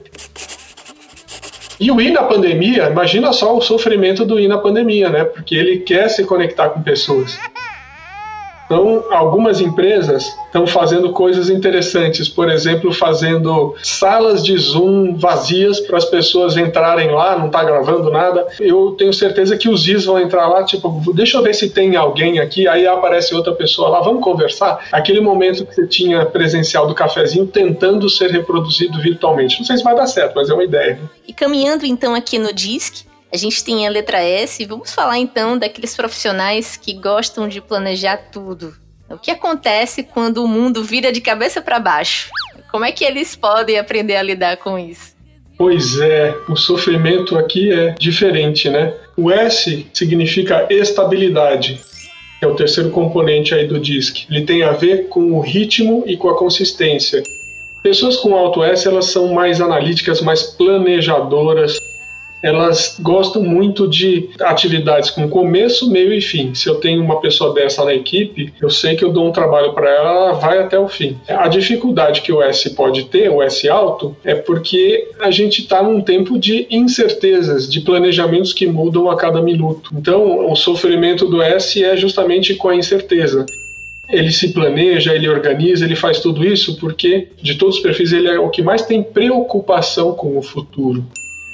E 1.80 1.90
o 1.90 2.00
I 2.00 2.12
na 2.12 2.22
pandemia, 2.22 2.88
imagina 2.88 3.32
só 3.32 3.56
o 3.56 3.60
sofrimento 3.60 4.24
do 4.24 4.38
I 4.38 4.46
na 4.46 4.58
pandemia, 4.58 5.08
né? 5.10 5.24
Porque 5.24 5.56
ele 5.56 5.78
quer 5.78 6.08
se 6.08 6.24
conectar 6.24 6.68
com 6.68 6.80
pessoas. 6.80 7.36
Então, 8.66 9.04
algumas 9.10 9.60
empresas 9.60 10.24
estão 10.46 10.66
fazendo 10.66 11.12
coisas 11.12 11.50
interessantes, 11.50 12.28
por 12.28 12.50
exemplo, 12.50 12.92
fazendo 12.92 13.74
salas 13.82 14.42
de 14.42 14.56
Zoom 14.56 15.16
vazias 15.16 15.80
para 15.80 15.98
as 15.98 16.04
pessoas 16.04 16.56
entrarem 16.56 17.10
lá, 17.10 17.36
não 17.36 17.46
está 17.46 17.62
gravando 17.62 18.10
nada. 18.10 18.46
Eu 18.58 18.94
tenho 18.96 19.12
certeza 19.12 19.56
que 19.56 19.68
os 19.68 19.86
Is 19.86 20.06
vão 20.06 20.18
entrar 20.18 20.48
lá, 20.48 20.64
tipo, 20.64 21.02
deixa 21.14 21.36
eu 21.36 21.42
ver 21.42 21.54
se 21.54 21.70
tem 21.70 21.96
alguém 21.96 22.38
aqui, 22.38 22.66
aí 22.66 22.86
aparece 22.86 23.34
outra 23.34 23.52
pessoa 23.52 23.88
lá, 23.88 24.00
vamos 24.00 24.22
conversar. 24.22 24.86
Aquele 24.90 25.20
momento 25.20 25.66
que 25.66 25.74
você 25.74 25.86
tinha 25.86 26.24
presencial 26.24 26.86
do 26.86 26.94
cafezinho 26.94 27.46
tentando 27.46 28.08
ser 28.08 28.30
reproduzido 28.30 28.98
virtualmente. 29.00 29.58
Não 29.58 29.66
sei 29.66 29.76
se 29.76 29.84
vai 29.84 29.94
dar 29.94 30.06
certo, 30.06 30.34
mas 30.36 30.48
é 30.48 30.54
uma 30.54 30.64
ideia. 30.64 30.98
E 31.26 31.32
caminhando 31.32 31.84
então 31.84 32.14
aqui 32.14 32.38
no 32.38 32.52
DISC, 32.52 33.04
a 33.34 33.36
gente 33.36 33.64
tem 33.64 33.84
a 33.84 33.90
letra 33.90 34.22
S. 34.22 34.64
Vamos 34.64 34.94
falar 34.94 35.18
então 35.18 35.58
daqueles 35.58 35.96
profissionais 35.96 36.76
que 36.76 36.92
gostam 36.92 37.48
de 37.48 37.60
planejar 37.60 38.16
tudo. 38.30 38.72
O 39.10 39.18
que 39.18 39.32
acontece 39.32 40.04
quando 40.04 40.44
o 40.44 40.46
mundo 40.46 40.84
vira 40.84 41.10
de 41.10 41.20
cabeça 41.20 41.60
para 41.60 41.80
baixo? 41.80 42.30
Como 42.70 42.84
é 42.84 42.92
que 42.92 43.04
eles 43.04 43.34
podem 43.34 43.76
aprender 43.76 44.14
a 44.14 44.22
lidar 44.22 44.58
com 44.58 44.78
isso? 44.78 45.14
Pois 45.58 46.00
é, 46.00 46.32
o 46.48 46.54
sofrimento 46.54 47.36
aqui 47.36 47.72
é 47.72 47.96
diferente, 47.98 48.70
né? 48.70 48.94
O 49.16 49.32
S 49.32 49.84
significa 49.92 50.68
estabilidade. 50.70 51.80
É 52.40 52.46
o 52.46 52.54
terceiro 52.54 52.90
componente 52.90 53.52
aí 53.52 53.66
do 53.66 53.80
DISC. 53.80 54.26
Ele 54.30 54.44
tem 54.44 54.62
a 54.62 54.70
ver 54.70 55.08
com 55.08 55.32
o 55.32 55.40
ritmo 55.40 56.04
e 56.06 56.16
com 56.16 56.28
a 56.28 56.38
consistência. 56.38 57.20
Pessoas 57.82 58.16
com 58.16 58.36
alto 58.36 58.62
S, 58.62 58.86
elas 58.86 59.06
são 59.06 59.34
mais 59.34 59.60
analíticas, 59.60 60.20
mais 60.20 60.42
planejadoras, 60.42 61.78
elas 62.44 62.98
gostam 63.00 63.42
muito 63.42 63.88
de 63.88 64.28
atividades 64.38 65.08
com 65.08 65.30
começo, 65.30 65.90
meio 65.90 66.12
e 66.12 66.20
fim. 66.20 66.54
Se 66.54 66.68
eu 66.68 66.74
tenho 66.74 67.02
uma 67.02 67.18
pessoa 67.18 67.54
dessa 67.54 67.82
na 67.82 67.94
equipe, 67.94 68.52
eu 68.60 68.68
sei 68.68 68.94
que 68.96 69.02
eu 69.02 69.10
dou 69.10 69.26
um 69.26 69.32
trabalho 69.32 69.72
para 69.72 69.88
ela, 69.88 70.10
ela 70.10 70.32
vai 70.32 70.58
até 70.58 70.78
o 70.78 70.86
fim. 70.86 71.16
A 71.26 71.48
dificuldade 71.48 72.20
que 72.20 72.30
o 72.30 72.42
S 72.42 72.68
pode 72.74 73.04
ter, 73.04 73.30
o 73.30 73.42
S 73.42 73.66
alto, 73.66 74.14
é 74.22 74.34
porque 74.34 75.08
a 75.18 75.30
gente 75.30 75.62
está 75.62 75.82
num 75.82 76.02
tempo 76.02 76.38
de 76.38 76.66
incertezas, 76.70 77.66
de 77.66 77.80
planejamentos 77.80 78.52
que 78.52 78.66
mudam 78.66 79.08
a 79.08 79.16
cada 79.16 79.40
minuto. 79.40 79.90
Então, 79.94 80.50
o 80.50 80.54
sofrimento 80.54 81.26
do 81.26 81.40
S 81.40 81.82
é 81.82 81.96
justamente 81.96 82.54
com 82.54 82.68
a 82.68 82.76
incerteza 82.76 83.46
ele 84.06 84.30
se 84.30 84.52
planeja, 84.52 85.14
ele 85.14 85.26
organiza, 85.26 85.82
ele 85.82 85.96
faz 85.96 86.20
tudo 86.20 86.44
isso 86.44 86.78
porque, 86.78 87.28
de 87.40 87.54
todos 87.54 87.76
os 87.76 87.82
perfis, 87.82 88.12
ele 88.12 88.28
é 88.28 88.38
o 88.38 88.50
que 88.50 88.60
mais 88.60 88.82
tem 88.82 89.02
preocupação 89.02 90.12
com 90.12 90.36
o 90.36 90.42
futuro. 90.42 91.02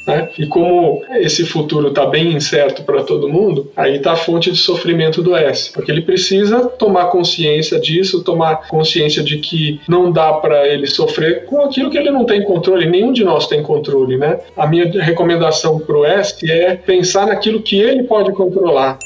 Né? 0.07 0.28
E 0.38 0.47
como 0.47 1.02
esse 1.16 1.45
futuro 1.45 1.88
está 1.88 2.07
bem 2.07 2.33
incerto 2.33 2.83
para 2.83 3.02
todo 3.02 3.28
mundo, 3.28 3.71
aí 3.76 3.97
está 3.97 4.12
a 4.12 4.16
fonte 4.16 4.50
de 4.50 4.59
sofrimento 4.59 5.23
do 5.23 5.37
S, 5.37 5.73
porque 5.73 5.90
ele 5.90 6.02
precisa 6.02 6.66
tomar 6.66 7.07
consciência 7.07 7.78
disso, 7.78 8.25
tomar 8.25 8.69
consciência 8.69 9.23
de 9.23 9.38
que 9.38 9.80
não 9.88 10.11
dá 10.11 10.33
para 10.33 10.66
ele 10.66 10.87
sofrer 10.87 11.45
com 11.45 11.61
aquilo 11.62 11.90
que 11.90 11.99
ele 11.99 12.11
não 12.11 12.25
tem 12.25 12.42
controle, 12.42 12.87
nenhum 12.87 13.12
de 13.12 13.25
nós 13.25 13.47
tem 13.47 13.62
controle, 13.62 14.16
né? 14.16 14.40
A 14.57 14.66
minha 14.66 14.90
recomendação 15.02 15.78
para 15.78 15.97
o 15.97 16.04
S 16.04 16.50
é 16.50 16.75
pensar 16.75 17.26
naquilo 17.26 17.62
que 17.62 17.78
ele 17.78 18.04
pode 18.04 18.33
controlar. 18.33 18.99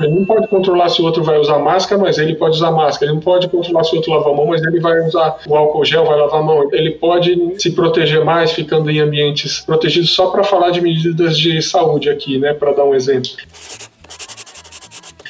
Ele 0.00 0.14
não 0.14 0.24
pode 0.24 0.48
controlar 0.48 0.88
se 0.88 1.02
o 1.02 1.04
outro 1.04 1.22
vai 1.22 1.38
usar 1.38 1.58
máscara, 1.58 2.00
mas 2.00 2.16
ele 2.18 2.34
pode 2.34 2.56
usar 2.56 2.70
máscara. 2.70 3.10
Ele 3.10 3.16
não 3.16 3.22
pode 3.22 3.48
controlar 3.48 3.84
se 3.84 3.92
o 3.92 3.96
outro 3.96 4.12
lava 4.12 4.30
a 4.30 4.34
mão, 4.34 4.46
mas 4.46 4.62
ele 4.62 4.80
vai 4.80 4.98
usar 5.06 5.38
o 5.46 5.54
álcool 5.54 5.84
gel, 5.84 6.06
vai 6.06 6.16
lavar 6.16 6.40
a 6.40 6.42
mão. 6.42 6.68
Ele 6.72 6.92
pode 6.92 7.36
se 7.58 7.72
proteger 7.72 8.24
mais 8.24 8.50
ficando 8.52 8.90
em 8.90 9.00
ambientes 9.00 9.60
protegidos 9.60 10.10
só 10.10 10.30
para 10.30 10.42
falar 10.42 10.70
de 10.70 10.80
medidas 10.80 11.38
de 11.38 11.60
saúde 11.60 12.08
aqui, 12.08 12.38
né, 12.38 12.54
para 12.54 12.72
dar 12.72 12.84
um 12.84 12.94
exemplo. 12.94 13.30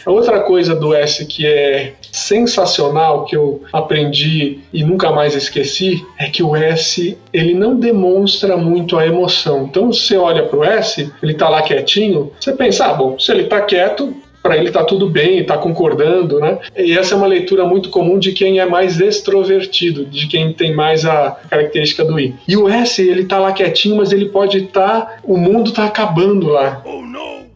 A 0.07 0.11
outra 0.11 0.41
coisa 0.41 0.75
do 0.75 0.95
S 0.95 1.27
que 1.27 1.47
é 1.47 1.93
sensacional 2.11 3.27
que 3.27 3.37
eu 3.37 3.63
aprendi 3.73 4.61
e 4.73 4.83
nunca 4.83 5.11
mais 5.11 5.35
esqueci 5.35 6.05
é 6.19 6.27
que 6.27 6.43
o 6.43 6.57
S 6.57 7.19
ele 7.33 7.53
não 7.53 7.77
demonstra 7.77 8.57
muito 8.57 8.97
a 8.97 9.07
emoção. 9.07 9.65
Então 9.65 9.93
você 9.93 10.17
olha 10.17 10.45
para 10.45 10.59
o 10.59 10.65
S, 10.65 11.13
ele 11.23 11.33
está 11.33 11.49
lá 11.49 11.61
quietinho, 11.63 12.33
você 12.41 12.53
pensa, 12.53 12.87
ah, 12.87 12.95
bom, 12.95 13.19
se 13.19 13.31
ele 13.31 13.43
está 13.43 13.61
quieto, 13.61 14.15
para 14.43 14.57
ele 14.57 14.71
tá 14.71 14.85
tudo 14.85 15.09
bem, 15.09 15.45
tá 15.45 15.59
concordando, 15.59 16.41
né? 16.41 16.59
E 16.77 16.97
essa 16.97 17.15
é 17.15 17.17
uma 17.17 17.27
leitura 17.27 17.65
muito 17.65 17.91
comum 17.91 18.19
de 18.19 18.33
quem 18.33 18.59
é 18.59 18.67
mais 18.67 19.01
extrovertido, 19.01 20.05
de 20.05 20.27
quem 20.27 20.53
tem 20.53 20.75
mais 20.75 21.05
a 21.05 21.39
característica 21.49 22.05
do 22.05 22.19
I. 22.19 22.35
E 22.49 22.57
o 22.57 22.69
S, 22.69 23.03
ele 23.03 23.25
tá 23.25 23.39
lá 23.39 23.53
quietinho, 23.53 23.97
mas 23.97 24.13
ele 24.13 24.27
pode 24.27 24.59
estar, 24.59 25.01
tá, 25.01 25.17
o 25.25 25.37
mundo 25.37 25.73
tá 25.73 25.85
acabando 25.85 26.49
lá. 26.49 26.83
Oh, 26.85 27.01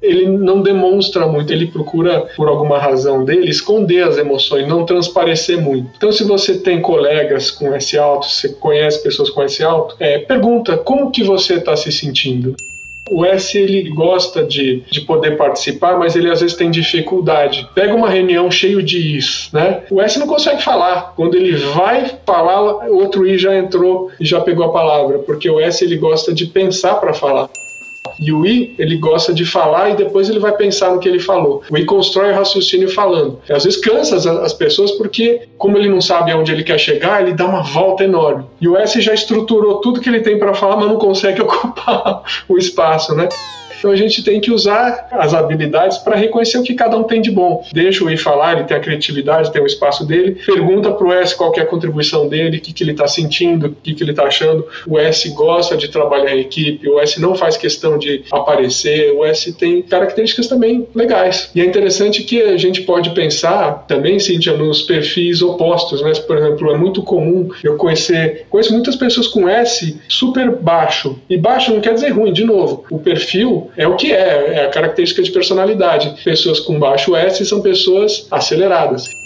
ele 0.04 0.26
não 0.26 0.60
demonstra 0.60 1.26
muito, 1.26 1.52
ele 1.52 1.66
procura, 1.66 2.28
por 2.36 2.48
alguma 2.48 2.78
razão 2.78 3.24
dele, 3.24 3.48
esconder 3.48 4.04
as 4.06 4.18
emoções, 4.18 4.68
não 4.68 4.84
transparecer 4.84 5.60
muito. 5.60 5.90
Então, 5.96 6.12
se 6.12 6.24
você 6.24 6.58
tem 6.58 6.80
colegas 6.80 7.50
com 7.50 7.74
S 7.74 7.96
alto, 7.96 8.26
se 8.26 8.50
conhece 8.56 9.02
pessoas 9.02 9.30
com 9.30 9.42
S 9.42 9.62
alto, 9.62 9.96
é, 9.98 10.18
pergunta 10.18 10.76
como 10.76 11.10
que 11.10 11.24
você 11.24 11.54
está 11.54 11.74
se 11.76 11.90
sentindo. 11.90 12.54
O 13.11 13.25
S 13.25 13.58
ele 13.58 13.90
gosta 13.90 14.42
de, 14.44 14.82
de 14.90 15.02
poder 15.02 15.37
participar, 15.37 15.99
mas 15.99 16.16
ele 16.16 16.30
às 16.30 16.40
vezes 16.40 16.56
tem 16.56 16.70
dificuldade. 16.70 17.68
Pega 17.75 17.94
uma 17.94 18.08
reunião 18.08 18.50
cheio 18.50 18.82
de 18.82 19.16
is, 19.18 19.50
né? 19.52 19.82
O 19.90 20.00
S 20.00 20.18
não 20.18 20.26
consegue 20.26 20.62
falar. 20.62 21.12
Quando 21.14 21.34
ele 21.34 21.52
vai 21.52 22.11
falar, 22.25 22.88
outro 22.88 23.26
I 23.26 23.37
já 23.37 23.56
entrou 23.56 24.11
e 24.18 24.25
já 24.25 24.40
pegou 24.40 24.64
a 24.64 24.73
palavra, 24.73 25.18
porque 25.18 25.49
o 25.50 25.61
S 25.61 25.84
ele 25.84 25.96
gosta 25.96 26.32
de 26.32 26.46
pensar 26.46 26.94
para 26.94 27.12
falar. 27.12 27.50
E 28.18 28.32
o 28.32 28.46
I, 28.46 28.75
ele 28.78 28.96
gosta 28.96 29.32
de 29.32 29.44
falar 29.44 29.90
e 29.90 29.96
depois 29.96 30.28
ele 30.28 30.38
vai 30.38 30.52
pensar 30.52 30.92
no 30.92 31.00
que 31.00 31.08
ele 31.08 31.18
falou. 31.18 31.62
O 31.70 31.76
I 31.76 31.84
constrói 31.84 32.32
o 32.32 32.34
raciocínio 32.34 32.88
falando. 32.88 33.40
E 33.49 33.52
às 33.52 33.64
vezes 33.64 33.80
cansa 33.80 34.16
as, 34.16 34.26
as 34.26 34.52
pessoas 34.52 34.92
porque, 34.92 35.42
como 35.58 35.76
ele 35.76 35.88
não 35.88 36.00
sabe 36.00 36.30
aonde 36.30 36.52
ele 36.52 36.62
quer 36.62 36.78
chegar, 36.78 37.23
ele 37.23 37.32
dá 37.32 37.46
uma 37.46 37.62
volta 37.62 38.04
enorme. 38.04 38.44
E 38.61 38.68
o 38.68 38.76
S 38.76 39.00
já 39.00 39.14
estruturou 39.14 39.80
tudo 39.80 40.00
que 40.00 40.08
ele 40.08 40.20
tem 40.20 40.38
para 40.38 40.54
falar, 40.54 40.76
mas 40.76 40.88
não 40.88 40.96
consegue 40.96 41.40
ocupar 41.42 42.23
o 42.49 42.58
espaço, 42.58 43.14
né? 43.14 43.28
Então 43.84 43.92
a 43.92 43.96
gente 43.96 44.24
tem 44.24 44.40
que 44.40 44.50
usar 44.50 45.08
as 45.10 45.34
habilidades 45.34 45.98
para 45.98 46.16
reconhecer 46.16 46.56
o 46.56 46.62
que 46.62 46.72
cada 46.72 46.96
um 46.96 47.02
tem 47.02 47.20
de 47.20 47.30
bom. 47.30 47.62
Deixa 47.70 48.02
o 48.02 48.10
I 48.10 48.16
falar, 48.16 48.54
ele 48.54 48.64
tem 48.64 48.74
a 48.74 48.80
criatividade, 48.80 49.52
tem 49.52 49.60
o 49.60 49.66
espaço 49.66 50.06
dele. 50.06 50.38
Pergunta 50.46 50.90
para 50.90 51.06
o 51.06 51.12
S 51.12 51.36
qual 51.36 51.52
é 51.54 51.60
a 51.60 51.66
contribuição 51.66 52.26
dele, 52.26 52.56
o 52.56 52.60
que, 52.62 52.72
que 52.72 52.82
ele 52.82 52.92
está 52.92 53.06
sentindo, 53.06 53.66
o 53.66 53.74
que, 53.74 53.92
que 53.92 54.02
ele 54.02 54.12
está 54.12 54.24
achando. 54.24 54.66
O 54.86 54.98
S 54.98 55.28
gosta 55.34 55.76
de 55.76 55.88
trabalhar 55.88 56.34
em 56.34 56.40
equipe, 56.40 56.88
o 56.88 56.98
S 56.98 57.20
não 57.20 57.34
faz 57.34 57.58
questão 57.58 57.98
de 57.98 58.24
aparecer, 58.32 59.12
o 59.12 59.22
S 59.22 59.52
tem 59.52 59.82
características 59.82 60.46
também 60.46 60.88
legais. 60.94 61.50
E 61.54 61.60
é 61.60 61.64
interessante 61.66 62.22
que 62.22 62.40
a 62.40 62.56
gente 62.56 62.80
pode 62.84 63.10
pensar 63.10 63.84
também, 63.86 64.18
Cíntia, 64.18 64.56
nos 64.56 64.80
perfis 64.80 65.42
opostos. 65.42 66.00
Né? 66.00 66.10
Por 66.26 66.38
exemplo, 66.38 66.70
é 66.70 66.78
muito 66.78 67.02
comum 67.02 67.50
eu 67.62 67.76
conhecer, 67.76 68.46
conheço 68.48 68.72
muitas 68.72 68.96
pessoas 68.96 69.28
com 69.28 69.46
S 69.46 70.00
super 70.08 70.50
baixo. 70.52 71.18
E 71.28 71.36
baixo 71.36 71.70
não 71.70 71.82
quer 71.82 71.92
dizer 71.92 72.08
ruim, 72.08 72.32
de 72.32 72.44
novo. 72.44 72.86
O 72.90 72.98
perfil 72.98 73.70
é 73.76 73.87
o 73.87 73.97
que 73.97 74.12
é, 74.12 74.54
é 74.54 74.66
a 74.66 74.71
característica 74.71 75.23
de 75.23 75.31
personalidade. 75.31 76.14
Pessoas 76.23 76.61
com 76.61 76.78
baixo 76.78 77.14
S 77.16 77.45
são 77.45 77.61
pessoas 77.61 78.26
aceleradas 78.31 79.24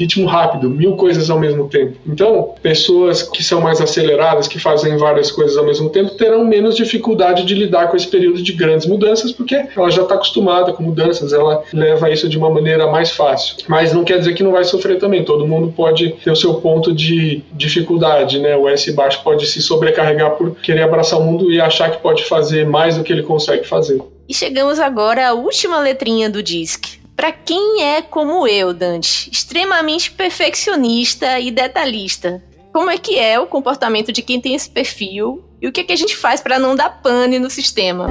ritmo 0.00 0.26
rápido, 0.26 0.70
mil 0.70 0.96
coisas 0.96 1.28
ao 1.28 1.38
mesmo 1.38 1.68
tempo. 1.68 1.98
Então, 2.06 2.54
pessoas 2.62 3.22
que 3.22 3.44
são 3.44 3.60
mais 3.60 3.82
aceleradas, 3.82 4.48
que 4.48 4.58
fazem 4.58 4.96
várias 4.96 5.30
coisas 5.30 5.58
ao 5.58 5.64
mesmo 5.64 5.90
tempo, 5.90 6.14
terão 6.14 6.42
menos 6.42 6.74
dificuldade 6.74 7.44
de 7.44 7.54
lidar 7.54 7.88
com 7.88 7.96
esse 7.96 8.06
período 8.06 8.42
de 8.42 8.52
grandes 8.54 8.86
mudanças, 8.86 9.30
porque 9.30 9.66
ela 9.76 9.90
já 9.90 10.02
está 10.02 10.14
acostumada 10.14 10.72
com 10.72 10.82
mudanças, 10.82 11.34
ela 11.34 11.62
leva 11.72 12.10
isso 12.10 12.30
de 12.30 12.38
uma 12.38 12.48
maneira 12.48 12.86
mais 12.86 13.10
fácil. 13.10 13.56
Mas 13.68 13.92
não 13.92 14.02
quer 14.02 14.18
dizer 14.18 14.32
que 14.32 14.42
não 14.42 14.52
vai 14.52 14.64
sofrer 14.64 14.98
também. 14.98 15.22
Todo 15.22 15.46
mundo 15.46 15.72
pode 15.76 16.10
ter 16.24 16.30
o 16.30 16.36
seu 16.36 16.54
ponto 16.54 16.94
de 16.94 17.42
dificuldade, 17.52 18.38
né? 18.38 18.56
O 18.56 18.66
S 18.68 18.90
baixo 18.92 19.20
pode 19.22 19.46
se 19.46 19.60
sobrecarregar 19.60 20.30
por 20.30 20.52
querer 20.56 20.82
abraçar 20.82 21.20
o 21.20 21.24
mundo 21.24 21.52
e 21.52 21.60
achar 21.60 21.90
que 21.90 21.98
pode 21.98 22.24
fazer 22.24 22.66
mais 22.66 22.96
do 22.96 23.04
que 23.04 23.12
ele 23.12 23.22
consegue 23.22 23.66
fazer. 23.66 24.00
E 24.26 24.32
chegamos 24.32 24.78
agora 24.78 25.28
à 25.28 25.32
última 25.32 25.80
letrinha 25.80 26.30
do 26.30 26.42
DISC, 26.42 26.99
para 27.20 27.32
quem 27.32 27.82
é 27.82 28.00
como 28.00 28.48
eu, 28.48 28.72
Dante, 28.72 29.28
extremamente 29.30 30.10
perfeccionista 30.10 31.38
e 31.38 31.50
detalhista, 31.50 32.42
como 32.72 32.88
é 32.88 32.96
que 32.96 33.18
é 33.18 33.38
o 33.38 33.46
comportamento 33.46 34.10
de 34.10 34.22
quem 34.22 34.40
tem 34.40 34.54
esse 34.54 34.70
perfil 34.70 35.44
e 35.60 35.68
o 35.68 35.72
que, 35.72 35.82
é 35.82 35.84
que 35.84 35.92
a 35.92 35.96
gente 35.96 36.16
faz 36.16 36.40
para 36.40 36.58
não 36.58 36.74
dar 36.74 37.02
pane 37.02 37.38
no 37.38 37.50
sistema? 37.50 38.08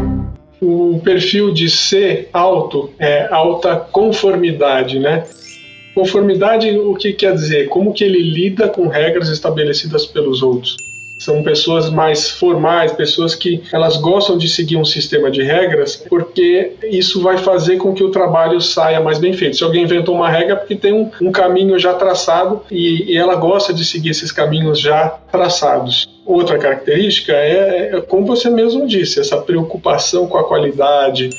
O 0.61 1.01
perfil 1.03 1.51
de 1.51 1.71
ser 1.71 2.29
alto 2.31 2.91
é 2.99 3.27
alta 3.33 3.77
conformidade, 3.77 4.99
né? 4.99 5.23
Conformidade, 5.95 6.69
o 6.77 6.93
que 6.93 7.11
quer 7.11 7.33
dizer? 7.33 7.67
Como 7.67 7.91
que 7.91 8.03
ele 8.03 8.21
lida 8.21 8.69
com 8.69 8.87
regras 8.87 9.29
estabelecidas 9.29 10.05
pelos 10.05 10.43
outros? 10.43 10.77
São 11.19 11.43
pessoas 11.43 11.89
mais 11.89 12.31
formais, 12.31 12.93
pessoas 12.93 13.35
que 13.35 13.61
elas 13.73 13.97
gostam 13.97 14.37
de 14.37 14.47
seguir 14.47 14.77
um 14.77 14.85
sistema 14.85 15.29
de 15.29 15.43
regras, 15.43 15.97
porque 15.97 16.71
isso 16.83 17.21
vai 17.21 17.37
fazer 17.37 17.77
com 17.77 17.93
que 17.93 18.03
o 18.03 18.09
trabalho 18.09 18.61
saia 18.61 19.01
mais 19.01 19.19
bem 19.19 19.33
feito. 19.33 19.57
Se 19.57 19.63
alguém 19.63 19.83
inventou 19.83 20.15
uma 20.15 20.29
regra, 20.29 20.53
é 20.53 20.55
porque 20.55 20.77
tem 20.77 20.93
um, 20.93 21.11
um 21.21 21.31
caminho 21.31 21.77
já 21.77 21.93
traçado 21.93 22.61
e, 22.71 23.11
e 23.11 23.17
ela 23.17 23.35
gosta 23.35 23.73
de 23.73 23.83
seguir 23.83 24.11
esses 24.11 24.31
caminhos 24.31 24.79
já 24.79 25.09
traçados. 25.29 26.07
Outra 26.25 26.57
característica 26.57 27.33
é, 27.33 27.95
é, 27.95 28.01
como 28.01 28.25
você 28.25 28.49
mesmo 28.49 28.87
disse, 28.87 29.19
essa 29.19 29.37
preocupação 29.37 30.25
com 30.25 30.37
a 30.37 30.43
qualidade, 30.43 31.29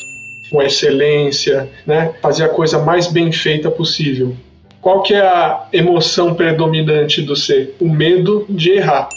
com 0.51 0.61
a 0.61 0.67
excelência, 0.67 1.71
né? 1.87 2.13
fazer 2.21 2.45
a 2.45 2.49
coisa 2.49 2.79
mais 2.79 3.07
bem 3.07 3.33
feita 3.33 3.71
possível. 3.71 4.35
Qual 4.81 5.03
que 5.03 5.15
é 5.15 5.21
a 5.21 5.69
emoção 5.73 6.35
predominante 6.35 7.23
do 7.23 7.37
ser? 7.37 7.77
O 7.81 7.89
medo 7.89 8.47
de 8.49 8.71
errar. 8.73 9.09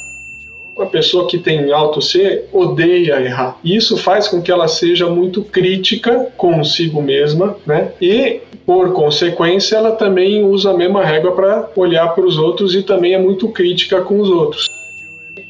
Uma 0.76 0.88
pessoa 0.88 1.28
que 1.28 1.38
tem 1.38 1.72
alto 1.72 2.02
C 2.02 2.46
odeia 2.52 3.22
errar. 3.22 3.58
Isso 3.64 3.96
faz 3.96 4.28
com 4.28 4.42
que 4.42 4.52
ela 4.52 4.68
seja 4.68 5.08
muito 5.08 5.44
crítica 5.44 6.28
consigo 6.36 7.02
mesma, 7.02 7.56
né? 7.66 7.92
E 8.02 8.42
por 8.66 8.94
consequência, 8.94 9.76
ela 9.76 9.92
também 9.92 10.44
usa 10.44 10.72
a 10.72 10.78
mesma 10.78 11.04
régua 11.04 11.34
para 11.34 11.70
olhar 11.76 12.08
para 12.16 12.26
os 12.26 12.38
outros 12.38 12.74
e 12.74 12.82
também 12.82 13.14
é 13.14 13.20
muito 13.20 13.50
crítica 13.50 14.02
com 14.02 14.20
os 14.20 14.30
outros. 14.30 14.73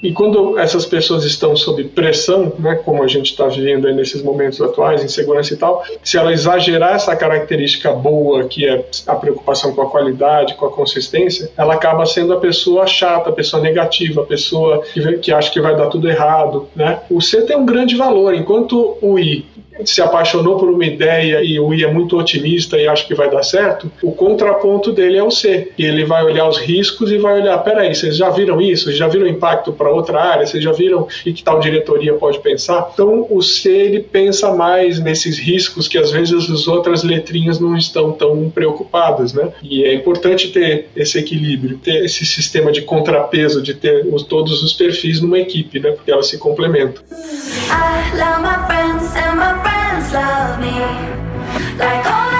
E 0.03 0.11
quando 0.11 0.59
essas 0.59 0.85
pessoas 0.85 1.23
estão 1.23 1.55
sob 1.55 1.81
pressão, 1.85 2.51
né, 2.59 2.75
como 2.75 3.01
a 3.01 3.07
gente 3.07 3.31
está 3.31 3.47
vivendo 3.47 3.89
nesses 3.93 4.21
momentos 4.21 4.61
atuais, 4.61 5.01
insegurança 5.01 5.53
e 5.53 5.57
tal, 5.57 5.81
se 6.03 6.17
ela 6.17 6.33
exagerar 6.33 6.95
essa 6.95 7.15
característica 7.15 7.93
boa, 7.93 8.43
que 8.43 8.67
é 8.67 8.85
a 9.07 9.15
preocupação 9.15 9.73
com 9.73 9.81
a 9.81 9.89
qualidade, 9.89 10.55
com 10.55 10.65
a 10.65 10.71
consistência, 10.71 11.49
ela 11.57 11.75
acaba 11.75 12.05
sendo 12.05 12.33
a 12.33 12.37
pessoa 12.37 12.85
chata, 12.85 13.29
a 13.29 13.33
pessoa 13.33 13.63
negativa, 13.63 14.23
a 14.23 14.25
pessoa 14.25 14.81
que, 14.81 15.17
que 15.19 15.31
acha 15.31 15.49
que 15.49 15.61
vai 15.61 15.73
dar 15.73 15.87
tudo 15.87 16.09
errado. 16.09 16.67
Né? 16.75 16.99
O 17.09 17.21
C 17.21 17.43
tem 17.43 17.55
um 17.55 17.65
grande 17.65 17.95
valor, 17.95 18.35
enquanto 18.35 18.97
o 19.01 19.17
I 19.17 19.45
se 19.85 20.01
apaixonou 20.01 20.57
por 20.57 20.69
uma 20.69 20.85
ideia 20.85 21.43
e 21.43 21.59
o 21.59 21.73
I 21.73 21.83
é 21.83 21.91
muito 21.91 22.17
otimista 22.17 22.77
e 22.77 22.87
acha 22.87 23.05
que 23.05 23.15
vai 23.15 23.29
dar 23.29 23.43
certo, 23.43 23.91
o 24.01 24.11
contraponto 24.11 24.91
dele 24.91 25.17
é 25.17 25.23
o 25.23 25.31
C. 25.31 25.71
E 25.77 25.85
ele 25.85 26.05
vai 26.05 26.23
olhar 26.23 26.47
os 26.47 26.57
riscos 26.57 27.11
e 27.11 27.17
vai 27.17 27.41
olhar, 27.41 27.57
peraí, 27.59 27.93
vocês 27.93 28.15
já 28.17 28.29
viram 28.29 28.61
isso? 28.61 28.91
Já 28.91 29.07
viram 29.07 29.27
impacto 29.27 29.71
para 29.71 29.89
outra 29.89 30.21
área? 30.21 30.45
Vocês 30.45 30.63
já 30.63 30.71
viram 30.71 31.07
e 31.25 31.33
que 31.33 31.43
tal 31.43 31.59
diretoria 31.59 32.13
pode 32.13 32.39
pensar? 32.39 32.89
Então 32.93 33.27
o 33.29 33.41
C 33.41 33.69
ele 33.69 33.99
pensa 33.99 34.53
mais 34.53 34.99
nesses 34.99 35.37
riscos 35.37 35.87
que 35.87 35.97
às 35.97 36.11
vezes 36.11 36.49
as 36.49 36.67
outras 36.67 37.03
letrinhas 37.03 37.59
não 37.59 37.75
estão 37.75 38.11
tão 38.11 38.49
preocupadas, 38.49 39.33
né? 39.33 39.49
E 39.61 39.83
é 39.83 39.93
importante 39.93 40.49
ter 40.49 40.89
esse 40.95 41.17
equilíbrio, 41.17 41.77
ter 41.77 42.05
esse 42.05 42.25
sistema 42.25 42.71
de 42.71 42.81
contrapeso, 42.81 43.61
de 43.61 43.73
ter 43.73 44.05
os, 44.11 44.23
todos 44.23 44.61
os 44.63 44.73
perfis 44.73 45.21
numa 45.21 45.39
equipe, 45.39 45.79
né? 45.79 45.91
Porque 45.91 46.11
elas 46.11 46.27
se 46.27 46.37
complementam. 46.37 47.03
I 47.69 48.15
love 48.15 48.41
my 48.41 48.67
friends 48.67 49.15
and 49.15 49.35
my 49.35 49.62
friends 49.63 50.13
love 50.13 50.59
me. 50.59 50.77
Like 51.77 52.05
all 52.05 52.32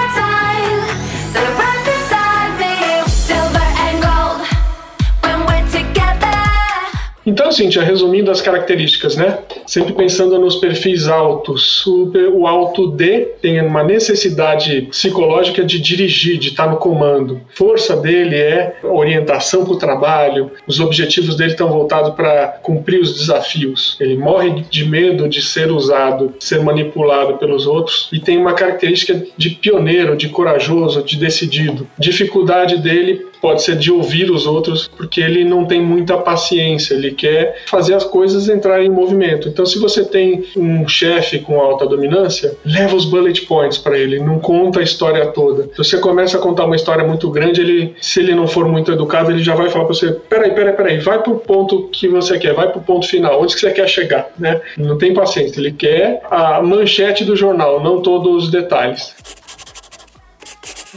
Então, 7.34 7.50
Cintia, 7.50 7.82
resumindo 7.82 8.30
as 8.30 8.40
características, 8.40 9.16
né? 9.16 9.40
sempre 9.66 9.92
pensando 9.92 10.38
nos 10.38 10.54
perfis 10.54 11.08
altos. 11.08 11.84
O, 11.84 12.12
o 12.32 12.46
alto 12.46 12.92
D 12.92 13.32
tem 13.42 13.60
uma 13.60 13.82
necessidade 13.82 14.82
psicológica 14.82 15.64
de 15.64 15.80
dirigir, 15.80 16.38
de 16.38 16.50
estar 16.50 16.70
no 16.70 16.76
comando. 16.76 17.40
Força 17.52 17.96
dele 17.96 18.36
é 18.36 18.76
orientação 18.84 19.64
para 19.64 19.74
o 19.74 19.78
trabalho, 19.78 20.52
os 20.64 20.78
objetivos 20.78 21.36
dele 21.36 21.50
estão 21.50 21.68
voltados 21.68 22.14
para 22.14 22.46
cumprir 22.62 23.00
os 23.00 23.12
desafios. 23.12 23.96
Ele 23.98 24.16
morre 24.16 24.64
de 24.70 24.88
medo 24.88 25.28
de 25.28 25.42
ser 25.42 25.72
usado, 25.72 26.34
ser 26.38 26.62
manipulado 26.62 27.36
pelos 27.38 27.66
outros 27.66 28.08
e 28.12 28.20
tem 28.20 28.38
uma 28.38 28.52
característica 28.52 29.20
de 29.36 29.50
pioneiro, 29.50 30.16
de 30.16 30.28
corajoso, 30.28 31.02
de 31.02 31.16
decidido. 31.16 31.88
Dificuldade 31.98 32.78
dele 32.78 33.26
pode 33.44 33.62
ser 33.62 33.76
de 33.76 33.92
ouvir 33.92 34.30
os 34.30 34.46
outros, 34.46 34.88
porque 34.96 35.20
ele 35.20 35.44
não 35.44 35.66
tem 35.66 35.78
muita 35.78 36.16
paciência, 36.16 36.94
ele 36.94 37.10
quer 37.10 37.62
fazer 37.66 37.92
as 37.92 38.02
coisas 38.02 38.48
entrarem 38.48 38.86
em 38.86 38.90
movimento. 38.90 39.50
Então, 39.50 39.66
se 39.66 39.78
você 39.78 40.02
tem 40.02 40.46
um 40.56 40.88
chefe 40.88 41.40
com 41.40 41.60
alta 41.60 41.84
dominância, 41.84 42.56
leva 42.64 42.96
os 42.96 43.04
bullet 43.04 43.42
points 43.42 43.76
para 43.76 43.98
ele, 43.98 44.18
não 44.18 44.38
conta 44.38 44.80
a 44.80 44.82
história 44.82 45.26
toda. 45.26 45.64
Se 45.64 45.76
você 45.76 45.98
começa 45.98 46.38
a 46.38 46.40
contar 46.40 46.64
uma 46.64 46.74
história 46.74 47.06
muito 47.06 47.30
grande, 47.30 47.60
ele, 47.60 47.94
se 48.00 48.20
ele 48.20 48.34
não 48.34 48.48
for 48.48 48.66
muito 48.66 48.90
educado, 48.90 49.30
ele 49.30 49.42
já 49.42 49.54
vai 49.54 49.68
falar 49.68 49.84
para 49.84 49.94
você: 49.94 50.12
peraí, 50.12 50.52
peraí, 50.52 50.72
peraí, 50.72 50.98
vai 51.00 51.22
pro 51.22 51.34
ponto 51.34 51.90
que 51.92 52.08
você 52.08 52.38
quer, 52.38 52.54
vai 52.54 52.72
pro 52.72 52.80
ponto 52.80 53.06
final, 53.06 53.42
onde 53.42 53.52
que 53.52 53.60
você 53.60 53.72
quer 53.72 53.88
chegar, 53.90 54.30
né? 54.38 54.58
Não 54.78 54.96
tem 54.96 55.12
paciência, 55.12 55.60
ele 55.60 55.72
quer 55.72 56.22
a 56.30 56.62
manchete 56.62 57.26
do 57.26 57.36
jornal, 57.36 57.82
não 57.82 58.00
todos 58.00 58.44
os 58.44 58.50
detalhes. 58.50 59.14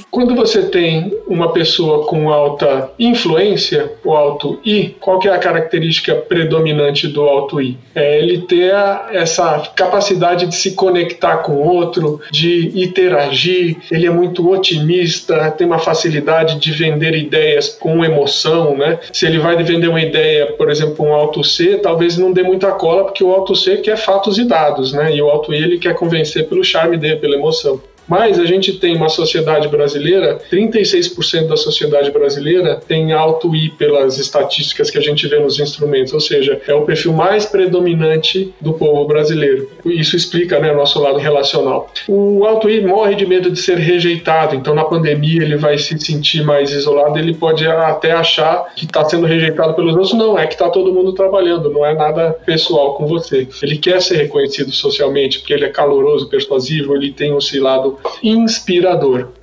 Quando 0.10 0.36
você 0.36 0.64
tem 0.64 1.14
uma 1.28 1.52
pessoa 1.52 2.06
com 2.06 2.30
alta 2.30 2.92
influência, 2.98 3.92
o 4.04 4.14
alto 4.14 4.60
I, 4.66 4.96
qual 5.00 5.20
que 5.20 5.28
é 5.28 5.32
a 5.32 5.38
característica 5.38 6.16
predominante 6.16 7.08
do 7.08 7.22
alto 7.22 7.62
I? 7.62 7.78
É 7.94 8.20
ele 8.20 8.42
ter 8.42 8.74
a, 8.74 9.10
essa 9.12 9.60
capacidade 9.76 10.46
de 10.46 10.56
se 10.56 10.72
conectar 10.76 11.38
com 11.38 11.54
o 11.54 11.68
outro, 11.68 12.22
de 12.32 12.82
interagir, 12.82 13.78
ele 13.92 14.06
é 14.06 14.10
muito 14.10 14.50
otimista, 14.50 15.52
tem 15.52 15.68
uma 15.68 15.80
facilidade 15.80 16.60
de 16.60 16.72
vender 16.72 17.16
ideias 17.16 17.70
com 17.70 18.04
emoção, 18.04 18.78
né? 18.78 19.00
Se 19.12 19.26
ele 19.26 19.40
vai 19.40 19.62
vender 19.64 19.88
uma 19.88 20.02
ideia, 20.02 20.48
por 20.54 20.70
exemplo, 20.70 21.06
um 21.06 21.14
alto 21.14 21.44
C, 21.44 21.78
talvez 21.78 22.18
não 22.18 22.32
dê 22.32 22.44
muita 22.44 22.72
cola, 22.72 23.04
porque 23.06 23.24
o 23.24 23.32
alto 23.32 23.56
C 23.56 23.78
quer 23.78 23.98
fatos 23.98 24.38
e 24.38 24.46
dados, 24.46 24.94
né? 24.94 25.16
E 25.16 25.22
o 25.22 25.30
alto 25.30 25.54
I 25.54 25.58
ele 25.58 25.78
quer 25.78 25.96
convencer 25.96 26.48
pelo 26.48 26.64
charme 26.64 26.98
dele, 26.98 27.18
pela 27.18 27.36
emoção. 27.36 27.82
Mas 28.08 28.40
a 28.40 28.46
gente 28.46 28.74
tem 28.74 28.96
uma 28.96 29.10
sociedade 29.10 29.68
brasileira, 29.68 30.40
36% 30.52 31.48
da 31.48 31.58
sociedade 31.58 32.12
brasileira 32.12 32.80
tem 32.88 33.12
alto 33.12 33.56
I 33.56 33.70
pelas 33.70 34.18
estatísticas 34.18 34.90
que 34.90 34.98
a 34.98 35.02
gente 35.02 35.28
vê 35.28 35.40
nos 35.40 35.60
instrumentos, 35.60 36.14
ou 36.14 36.20
seja, 36.20 36.62
é 36.68 36.74
o 36.74 36.84
perfil 36.84 37.14
mais 37.14 37.46
predominante 37.46 38.54
do 38.62 38.74
povo 38.74 39.06
brasileiro. 39.06 39.70
Isso 39.86 40.16
explica 40.16 40.60
né, 40.60 40.72
nosso 40.72 41.02
lado 41.02 41.18
relacional. 41.18 41.92
O 42.08 42.46
alto 42.46 42.70
I 42.70 42.82
morre 42.82 43.16
de 43.16 43.26
medo 43.26 43.52
de 43.52 43.60
ser 43.60 43.78
rejeitado, 43.78 44.56
então 44.56 44.74
na 44.74 44.86
pandemia 44.86 45.44
ele 45.44 45.58
vai 45.58 45.78
se 45.78 45.98
sentir 46.00 46.44
mais 46.44 46.72
isolado, 46.72 47.20
ele 47.20 47.34
pode 47.34 47.68
até 47.68 48.12
achar 48.12 48.74
que 48.76 48.86
está 48.86 49.04
sendo 49.06 49.26
rejeitado 49.26 49.74
pelos 49.74 49.94
outros. 49.94 50.14
Não, 50.14 50.38
é 50.38 50.48
que 50.48 50.54
está 50.54 50.70
todo 50.70 50.94
mundo 50.94 51.14
trabalhando, 51.14 51.70
não 51.70 51.86
é 51.86 51.94
nada 51.94 52.32
pessoal 52.46 52.96
com 52.96 53.06
você. 53.06 53.48
Ele 53.62 53.78
quer 53.78 54.02
ser 54.02 54.18
reconhecido 54.18 54.72
socialmente, 54.72 55.40
porque 55.40 55.54
ele 55.54 55.66
é 55.66 55.70
caloroso, 55.70 56.30
persuasivo, 56.30 56.96
ele 56.96 57.12
tem 57.12 57.36
esse 57.38 57.60
lado 57.60 57.97
inspirador. 58.22 59.34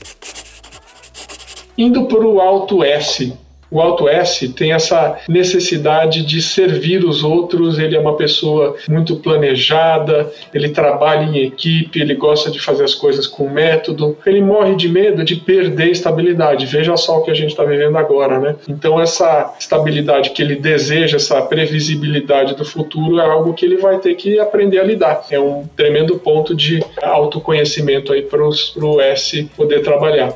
Indo 1.77 2.07
para 2.07 2.27
o 2.27 2.41
alto 2.41 2.85
S, 2.85 3.37
o 3.75 3.81
Alto 3.81 4.09
S 4.09 4.49
tem 4.51 4.73
essa 4.73 5.19
necessidade 5.29 6.25
de 6.25 6.41
servir 6.41 7.05
os 7.05 7.25
outros, 7.25 7.77
ele 7.77 7.97
é 7.97 7.99
uma 7.99 8.17
pessoa 8.17 8.77
muito 8.89 9.17
planejada, 9.17 10.33
ele 10.55 10.69
trabalha 10.69 11.25
em 11.25 11.45
equipe, 11.45 12.01
ele 12.01 12.15
gosta 12.15 12.53
de 12.53 12.61
fazer 12.61 12.85
as 12.85 12.95
coisas 12.95 13.27
com 13.27 13.51
método, 13.51 14.17
ele 14.25 14.41
morre 14.41 14.77
de 14.77 14.89
medo 14.89 15.25
de 15.25 15.35
perder 15.35 15.91
estabilidade. 15.91 16.67
Veja 16.67 16.97
só 16.97 17.19
o 17.19 17.23
que 17.23 17.33
a 17.33 17.35
gente 17.35 17.51
está 17.51 17.65
vivendo 17.65 17.99
agora, 17.99 18.39
né? 18.39 18.55
Então, 18.69 19.01
essa 19.01 19.53
estabilidade 19.59 20.31
que 20.31 20.41
ele 20.41 20.55
deseja, 20.55 21.17
essa 21.17 21.43
previsibilidade 21.43 22.55
do 22.55 22.65
futuro, 22.65 23.19
é 23.19 23.25
algo 23.25 23.55
que 23.55 23.67
ele 23.67 23.79
vai 23.79 23.99
ter 23.99 24.15
que 24.15 24.39
aprender 24.39 24.79
a 24.79 24.85
lidar. 24.85 25.27
É 25.33 25.41
um 25.41 25.67
tremendo 25.77 26.17
ponto 26.17 26.55
de 26.55 26.81
autoconhecimento 27.03 28.13
aí 28.13 28.23
para 28.23 28.41
o 28.41 29.01
S 29.01 29.51
poder 29.57 29.83
trabalhar. 29.83 30.33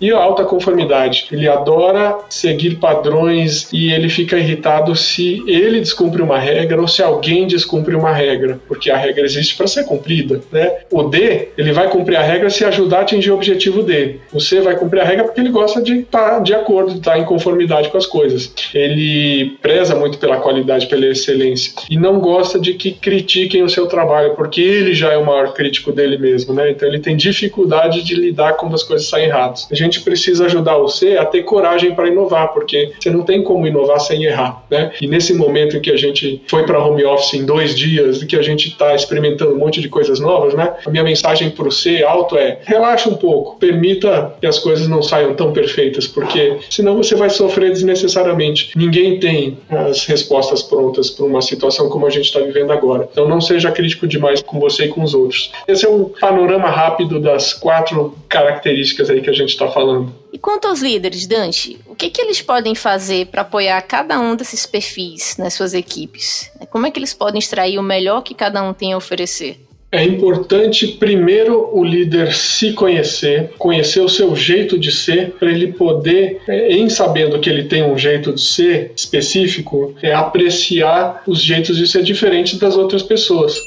E 0.00 0.12
a 0.12 0.18
alta 0.18 0.44
conformidade. 0.44 1.26
Ele 1.32 1.48
adora 1.48 2.16
seguir 2.28 2.76
padrões 2.76 3.68
e 3.72 3.92
ele 3.92 4.08
fica 4.08 4.36
irritado 4.36 4.94
se 4.94 5.42
ele 5.46 5.80
descumpre 5.80 6.22
uma 6.22 6.38
regra 6.38 6.80
ou 6.80 6.88
se 6.88 7.02
alguém 7.02 7.46
descumpre 7.46 7.94
uma 7.94 8.12
regra, 8.12 8.60
porque 8.68 8.90
a 8.90 8.96
regra 8.96 9.24
existe 9.24 9.56
para 9.56 9.66
ser 9.66 9.84
cumprida. 9.84 10.40
Né? 10.52 10.78
O 10.90 11.02
D, 11.02 11.48
ele 11.56 11.72
vai 11.72 11.88
cumprir 11.88 12.16
a 12.16 12.22
regra 12.22 12.50
se 12.50 12.64
ajudar 12.64 12.98
a 12.98 13.00
atingir 13.02 13.30
o 13.30 13.34
objetivo 13.34 13.82
dele. 13.82 14.20
O 14.32 14.40
C 14.40 14.60
vai 14.60 14.76
cumprir 14.76 15.00
a 15.00 15.04
regra 15.04 15.24
porque 15.24 15.40
ele 15.40 15.50
gosta 15.50 15.82
de 15.82 16.00
estar 16.00 16.30
tá 16.30 16.38
de 16.40 16.54
acordo, 16.54 16.92
de 16.92 16.98
estar 16.98 17.12
tá 17.12 17.18
em 17.18 17.24
conformidade 17.24 17.88
com 17.88 17.98
as 17.98 18.06
coisas. 18.06 18.52
Ele 18.74 19.56
preza 19.60 19.94
muito 19.94 20.18
pela 20.18 20.38
qualidade, 20.38 20.86
pela 20.86 21.06
excelência 21.06 21.72
e 21.90 21.96
não 21.96 22.20
gosta 22.20 22.58
de 22.58 22.74
que 22.74 22.92
critiquem 22.92 23.62
o 23.62 23.68
seu 23.68 23.86
trabalho, 23.86 24.34
porque 24.34 24.60
ele 24.60 24.94
já 24.94 25.12
é 25.12 25.16
o 25.16 25.24
maior 25.24 25.52
crítico 25.54 25.92
dele 25.92 26.18
mesmo. 26.18 26.54
Né? 26.54 26.70
Então 26.70 26.88
ele 26.88 26.98
tem 26.98 27.16
dificuldade 27.16 28.02
de 28.02 28.14
lidar 28.14 28.54
quando 28.54 28.74
as 28.74 28.82
coisas 28.82 29.08
saem 29.08 29.26
erradas. 29.26 29.66
A 29.70 29.74
gente 29.74 29.87
gente 29.88 30.00
precisa 30.02 30.46
ajudar 30.46 30.76
você 30.76 31.16
a 31.16 31.24
ter 31.24 31.42
coragem 31.42 31.94
para 31.94 32.08
inovar, 32.08 32.52
porque 32.52 32.92
você 32.98 33.10
não 33.10 33.22
tem 33.22 33.42
como 33.42 33.66
inovar 33.66 34.00
sem 34.00 34.24
errar, 34.24 34.62
né? 34.70 34.92
E 35.00 35.06
nesse 35.06 35.34
momento 35.34 35.76
em 35.76 35.80
que 35.80 35.90
a 35.90 35.96
gente 35.96 36.42
foi 36.46 36.64
para 36.64 36.82
home 36.82 37.04
office 37.04 37.34
em 37.34 37.44
dois 37.44 37.74
dias, 37.76 38.22
e 38.22 38.26
que 38.26 38.36
a 38.36 38.42
gente 38.42 38.68
está 38.68 38.94
experimentando 38.94 39.52
um 39.52 39.58
monte 39.58 39.80
de 39.80 39.88
coisas 39.88 40.20
novas, 40.20 40.54
né? 40.54 40.74
A 40.86 40.90
minha 40.90 41.02
mensagem 41.02 41.50
para 41.50 41.64
você 41.64 42.02
alto 42.02 42.36
é: 42.36 42.58
relaxa 42.64 43.08
um 43.08 43.14
pouco, 43.14 43.58
permita 43.58 44.34
que 44.40 44.46
as 44.46 44.58
coisas 44.58 44.86
não 44.86 45.02
saiam 45.02 45.34
tão 45.34 45.52
perfeitas, 45.52 46.06
porque 46.06 46.58
senão 46.70 46.96
você 46.96 47.14
vai 47.14 47.30
sofrer 47.30 47.70
desnecessariamente. 47.70 48.70
Ninguém 48.76 49.18
tem 49.18 49.58
as 49.68 50.04
respostas 50.06 50.62
prontas 50.62 51.10
para 51.10 51.24
uma 51.24 51.40
situação 51.40 51.88
como 51.88 52.06
a 52.06 52.10
gente 52.10 52.26
está 52.26 52.40
vivendo 52.40 52.72
agora. 52.72 53.08
Então 53.10 53.28
não 53.28 53.40
seja 53.40 53.70
crítico 53.70 54.06
demais 54.06 54.42
com 54.42 54.60
você 54.60 54.84
e 54.84 54.88
com 54.88 55.02
os 55.02 55.14
outros. 55.14 55.50
Esse 55.66 55.86
é 55.86 55.88
um 55.88 56.04
panorama 56.04 56.68
rápido 56.68 57.18
das 57.18 57.54
quatro 57.54 58.14
características 58.28 59.10
aí 59.10 59.20
que 59.20 59.30
a 59.30 59.32
gente 59.32 59.50
está 59.50 59.68
falando 59.68 59.77
falando. 59.78 60.12
E 60.32 60.38
quanto 60.38 60.66
aos 60.66 60.80
líderes, 60.80 61.26
Dante, 61.26 61.78
o 61.86 61.94
que, 61.94 62.10
que 62.10 62.20
eles 62.20 62.42
podem 62.42 62.74
fazer 62.74 63.26
para 63.26 63.42
apoiar 63.42 63.80
cada 63.82 64.18
um 64.18 64.34
desses 64.34 64.66
perfis 64.66 65.36
nas 65.38 65.54
suas 65.54 65.72
equipes? 65.72 66.50
Como 66.70 66.86
é 66.86 66.90
que 66.90 66.98
eles 66.98 67.14
podem 67.14 67.38
extrair 67.38 67.78
o 67.78 67.82
melhor 67.82 68.22
que 68.22 68.34
cada 68.34 68.62
um 68.62 68.74
tem 68.74 68.92
a 68.92 68.96
oferecer? 68.96 69.60
É 69.90 70.04
importante 70.04 70.86
primeiro 70.86 71.70
o 71.72 71.82
líder 71.82 72.34
se 72.34 72.74
conhecer, 72.74 73.52
conhecer 73.56 74.00
o 74.00 74.08
seu 74.08 74.36
jeito 74.36 74.78
de 74.78 74.92
ser, 74.92 75.30
para 75.38 75.50
ele 75.50 75.72
poder, 75.72 76.42
é, 76.46 76.72
em 76.72 76.90
sabendo 76.90 77.40
que 77.40 77.48
ele 77.48 77.64
tem 77.64 77.82
um 77.82 77.96
jeito 77.96 78.34
de 78.34 78.42
ser 78.42 78.92
específico, 78.94 79.94
é 80.02 80.12
apreciar 80.12 81.22
os 81.26 81.40
jeitos 81.40 81.78
de 81.78 81.86
ser 81.86 82.02
diferentes 82.02 82.58
das 82.58 82.76
outras 82.76 83.02
pessoas. 83.02 83.58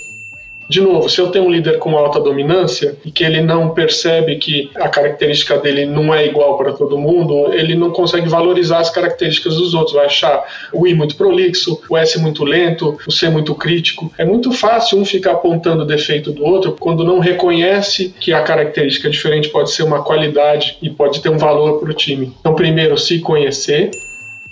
De 0.72 0.80
novo, 0.80 1.10
se 1.10 1.20
eu 1.20 1.30
tenho 1.30 1.44
um 1.44 1.52
líder 1.52 1.80
com 1.80 1.98
alta 1.98 2.18
dominância 2.18 2.98
e 3.04 3.12
que 3.12 3.26
ele 3.26 3.42
não 3.42 3.72
percebe 3.72 4.38
que 4.38 4.72
a 4.76 4.88
característica 4.88 5.58
dele 5.58 5.86
não 5.86 6.16
é 6.16 6.26
igual 6.26 6.58
para 6.58 6.72
todo 6.72 6.98
mundo, 6.98 7.52
ele 7.52 7.76
não 7.76 7.92
consegue 7.92 8.30
valorizar 8.30 8.80
as 8.80 8.90
características 8.90 9.56
dos 9.56 9.74
outros. 9.74 9.94
Vai 9.94 10.06
achar 10.06 10.42
o 10.72 10.88
I 10.88 10.94
muito 10.94 11.18
prolixo, 11.18 11.82
o 11.90 11.98
S 11.98 12.18
muito 12.18 12.46
lento, 12.46 12.98
o 13.06 13.12
C 13.12 13.28
muito 13.28 13.54
crítico. 13.54 14.14
É 14.18 14.24
muito 14.24 14.54
fácil 14.54 14.98
um 14.98 15.04
ficar 15.04 15.34
apontando 15.34 15.84
o 15.84 15.86
defeito 15.86 16.32
do 16.32 16.46
outro 16.46 16.78
quando 16.80 17.04
não 17.04 17.20
reconhece 17.20 18.16
que 18.18 18.32
a 18.32 18.42
característica 18.42 19.10
diferente 19.10 19.50
pode 19.50 19.72
ser 19.72 19.84
uma 19.84 20.02
qualidade 20.02 20.78
e 20.82 20.90
pode 20.90 21.22
ter 21.22 21.28
um 21.28 21.38
valor 21.38 21.82
para 21.82 21.92
o 21.92 21.94
time. 21.94 22.34
Então, 22.40 22.56
primeiro, 22.56 22.98
se 22.98 23.20
conhecer 23.20 23.92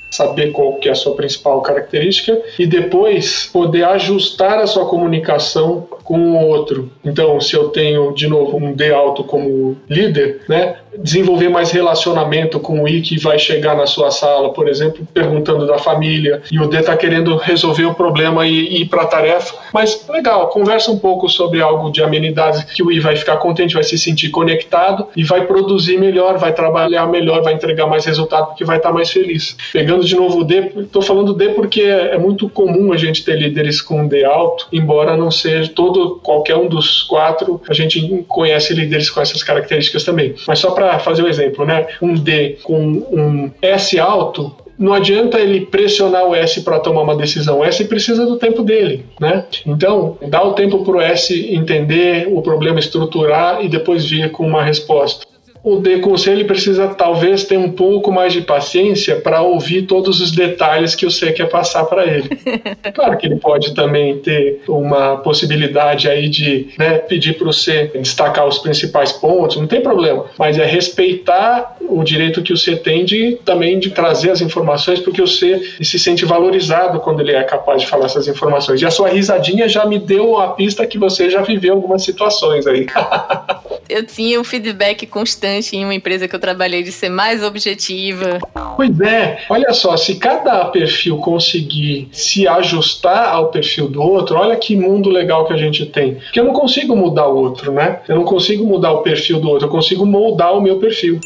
saber 0.10 0.52
qual 0.52 0.76
que 0.76 0.90
é 0.90 0.92
a 0.92 0.96
sua 0.96 1.16
principal 1.16 1.62
característica 1.62 2.40
e 2.58 2.66
depois 2.66 3.50
poder 3.52 3.84
ajustar 3.84 4.60
a 4.60 4.68
sua 4.68 4.86
comunicação 4.88 5.88
com 6.04 6.34
o 6.34 6.48
outro. 6.48 6.92
Então, 7.06 7.40
se 7.40 7.56
eu 7.56 7.70
tenho 7.70 8.14
de 8.14 8.28
novo 8.28 8.58
um 8.58 8.74
D 8.74 8.92
alto 8.92 9.24
como 9.24 9.78
líder, 9.88 10.42
né, 10.50 10.78
desenvolver 10.98 11.50
mais 11.50 11.72
relacionamento 11.72 12.60
com 12.60 12.84
o 12.84 12.88
I 12.88 13.02
que 13.02 13.20
vai 13.20 13.38
chegar 13.38 13.76
na 13.76 13.86
sua 13.86 14.12
sala, 14.12 14.52
por 14.54 14.68
exemplo, 14.68 15.08
perguntando 15.14 15.66
da 15.66 15.78
família, 15.78 16.42
e 16.52 16.60
o 16.60 16.68
D 16.68 16.80
está 16.80 16.96
querendo 16.96 17.36
resolver 17.38 17.86
o 17.86 17.94
problema 17.94 18.46
e, 18.48 18.52
e 18.52 18.82
ir 18.82 18.86
para 18.86 19.04
a 19.04 19.08
tarefa. 19.08 19.56
Mas 19.74 20.06
legal, 20.10 20.48
conversa 20.48 20.92
um 20.92 20.98
pouco 20.98 21.30
sobre 21.30 21.62
algo 21.62 21.92
de 21.92 22.04
amenidades 22.04 22.64
que 22.64 22.84
o 22.84 22.92
I 22.92 23.00
vai 23.00 23.16
ficar 23.16 23.38
contente, 23.38 23.74
vai 23.74 23.84
se 23.84 23.98
sentir 23.98 24.30
conectado 24.30 25.08
e 25.16 25.24
vai 25.24 25.46
produzir 25.46 25.98
melhor, 25.98 26.38
vai 26.38 26.54
trabalhar 26.54 27.08
melhor, 27.08 27.42
vai 27.42 27.54
entregar 27.54 27.88
mais 27.88 28.06
resultado 28.06 28.48
porque 28.48 28.66
vai 28.66 28.78
estar 28.78 28.90
tá 28.90 28.96
mais 28.96 29.12
feliz. 29.12 29.56
Pegando 29.72 30.04
de 30.04 30.16
novo 30.16 30.40
o 30.40 30.44
D, 30.44 30.72
estou 30.78 31.02
falando 31.02 31.34
D 31.34 31.50
porque 31.50 31.82
é, 31.82 32.16
é 32.16 32.18
muito 32.18 32.50
comum 32.50 32.92
a 32.92 32.98
gente 32.98 33.24
ter 33.24 33.36
líderes 33.36 33.82
com 33.82 34.08
D 34.08 34.24
alto, 34.24 34.68
embora 34.72 35.16
não 35.16 35.32
seja 35.32 35.72
todo 35.74 36.20
qualquer 36.24 36.56
um 36.56 36.68
dos 36.68 37.04
quatro, 37.04 37.62
a 37.70 37.74
gente 37.74 38.26
conhece 38.28 38.74
líderes 38.74 39.10
com 39.10 39.22
essas 39.22 39.44
características 39.44 40.04
também. 40.04 40.36
Mas 40.48 40.60
só 40.60 40.72
para 40.80 40.98
fazer 41.00 41.22
o 41.22 41.26
um 41.26 41.28
exemplo, 41.28 41.66
né? 41.66 41.88
Um 42.02 42.14
D 42.14 42.58
com 42.64 42.80
um 42.80 43.52
S 43.62 44.00
alto, 44.00 44.56
não 44.78 44.94
adianta 44.94 45.38
ele 45.38 45.66
pressionar 45.66 46.26
o 46.26 46.34
S 46.34 46.62
para 46.62 46.80
tomar 46.80 47.02
uma 47.02 47.18
decisão. 47.18 47.60
O 47.60 47.66
S 47.66 47.84
precisa 47.84 48.26
do 48.26 48.38
tempo 48.38 48.64
dele, 48.64 49.06
né? 49.20 49.44
Então, 49.66 50.18
dá 50.30 50.42
o 50.42 50.54
tempo 50.54 50.86
para 50.86 50.96
o 50.96 51.02
S 51.02 51.54
entender 51.54 52.30
o 52.32 52.42
problema, 52.42 52.80
estruturar 52.80 53.64
e 53.64 53.68
depois 53.68 54.10
vir 54.10 54.32
com 54.32 54.48
uma 54.48 54.64
resposta 54.64 55.28
o 55.64 55.78
de 55.78 56.00
conselho 56.00 56.46
precisa 56.46 56.88
talvez 56.88 57.44
ter 57.44 57.58
um 57.58 57.72
pouco 57.72 58.12
mais 58.12 58.32
de 58.32 58.42
paciência 58.42 59.18
para 59.18 59.42
ouvir 59.42 59.84
todos 59.84 60.22
os 60.22 60.32
detalhes 60.32 60.96
que 60.96 61.06
você 61.06 61.32
quer 61.32 61.50
passar 61.50 61.84
para 61.86 62.06
ele. 62.06 62.30
claro 62.94 63.18
que 63.18 63.28
ele 63.28 63.36
pode 63.36 63.74
também 63.74 64.18
ter 64.20 64.62
uma 64.68 65.18
possibilidade 65.18 66.08
aí 66.08 66.30
de 66.30 66.70
né, 66.78 66.98
pedir 67.00 67.34
para 67.34 67.48
você 67.48 67.92
destacar 67.96 68.48
os 68.48 68.60
principais 68.60 69.12
pontos, 69.12 69.58
não 69.58 69.68
tem 69.68 69.82
problema, 69.82 70.26
mas 70.38 70.58
é 70.58 70.66
respeitar 70.66 71.78
o 71.82 72.04
direito 72.04 72.42
que 72.42 72.56
você 72.56 72.76
tem 72.76 73.04
de 73.04 73.38
também 73.44 73.80
de 73.80 73.90
trazer 73.90 74.32
as 74.32 74.42
informações, 74.42 75.00
porque 75.00 75.22
você 75.22 75.60
se 75.82 76.00
sente 76.00 76.24
valorizado 76.24 77.00
quando 77.00 77.20
ele 77.20 77.34
é 77.34 77.44
capaz 77.44 77.82
de 77.82 77.88
falar 77.88 78.06
essas 78.06 78.28
informações. 78.28 78.82
E 78.82 78.86
a 78.86 78.92
sua 78.92 79.10
risadinha 79.10 79.68
já 79.68 79.86
me 79.86 80.00
deu 80.00 80.38
a 80.38 80.50
pista 80.50 80.86
que 80.86 80.98
você 80.98 81.30
já 81.30 81.42
viveu 81.42 81.74
algumas 81.74 82.04
situações 82.04 82.66
aí. 82.66 82.86
Eu 83.90 84.06
tinha 84.06 84.40
um 84.40 84.44
feedback 84.44 85.08
constante 85.08 85.49
bastante 85.50 85.76
em 85.76 85.84
uma 85.84 85.94
empresa 85.94 86.28
que 86.28 86.36
eu 86.36 86.40
trabalhei 86.40 86.84
de 86.84 86.92
ser 86.92 87.10
mais 87.10 87.44
objetiva. 87.44 88.40
Pois 88.76 89.00
é, 89.02 89.40
olha 89.50 89.74
só, 89.74 89.98
se 89.98 90.16
cada 90.16 90.66
perfil 90.66 91.18
conseguir 91.18 92.08
se 92.12 92.48
ajustar 92.48 93.30
ao 93.30 93.48
perfil 93.48 93.88
do 93.88 94.02
outro, 94.02 94.38
olha 94.38 94.56
que 94.56 94.76
mundo 94.76 95.10
legal 95.10 95.46
que 95.46 95.54
a 95.54 95.58
gente 95.58 95.86
tem. 95.86 96.16
Porque 96.16 96.40
eu 96.40 96.46
não 96.46 96.54
consigo 96.54 96.96
mudar 96.96 97.28
o 97.28 97.38
outro, 97.38 97.72
né? 97.72 98.00
Eu 98.08 98.16
não 98.16 98.24
consigo 98.24 98.66
mudar 98.66 98.92
o 98.92 99.02
perfil 99.02 99.40
do 99.40 99.50
outro, 99.50 99.68
eu 99.68 99.72
consigo 99.72 100.06
moldar 100.06 100.54
o 100.56 100.62
meu 100.62 100.78
perfil. 100.78 101.20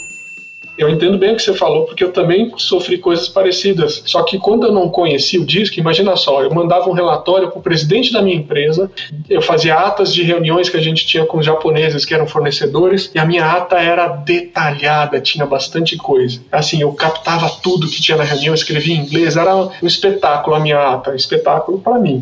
Eu 0.78 0.90
entendo 0.90 1.18
bem 1.18 1.34
o 1.34 1.36
que 1.36 1.42
você 1.42 1.54
falou, 1.54 1.86
porque 1.86 2.04
eu 2.04 2.12
também 2.12 2.52
sofri 2.58 2.98
coisas 2.98 3.30
parecidas. 3.30 4.02
Só 4.06 4.24
que 4.24 4.40
quando 4.40 4.66
eu 4.66 4.72
não 4.72 4.90
conhecia 4.90 5.40
o 5.40 5.46
disco, 5.46 5.80
imagina 5.80 6.16
só, 6.16 6.42
eu 6.42 6.54
mandava 6.54 6.90
um 6.90 6.94
relatório 6.94 7.50
para 7.50 7.60
o 7.60 7.62
presidente 7.62 8.12
da 8.12 8.22
minha 8.22 8.36
empresa, 8.36 8.90
eu 9.30 9.42
fazia 9.42 9.76
atas 9.76 10.14
de 10.14 10.24
reuniões 10.24 10.70
que 10.70 10.78
a 10.78 10.82
gente 10.82 11.06
tinha 11.06 11.26
com 11.26 11.38
os 11.38 11.46
japoneses 11.46 12.06
que 12.06 12.14
eram 12.14 12.26
fornecedores, 12.26 13.12
e 13.14 13.20
a 13.20 13.26
minha 13.26 13.46
ata 13.46 13.78
era 13.78 14.08
detalhada, 14.08 15.22
tinha 15.22 15.46
bastante 15.46 15.96
coisa. 15.96 16.42
Assim, 16.52 16.82
eu 16.82 16.92
captava 16.94 17.50
tudo 17.62 17.88
que 17.88 18.02
tinha 18.02 18.18
na 18.18 18.24
reunião, 18.24 18.54
escrevia 18.54 18.96
em 18.96 19.00
inglês, 19.00 19.38
era 19.38 19.56
um 19.56 19.70
espetáculo 19.84 20.56
a 20.56 20.60
minha 20.60 20.94
ata, 20.94 21.12
um 21.12 21.16
espetáculo 21.16 21.80
para 21.80 22.00
mim. 22.00 22.20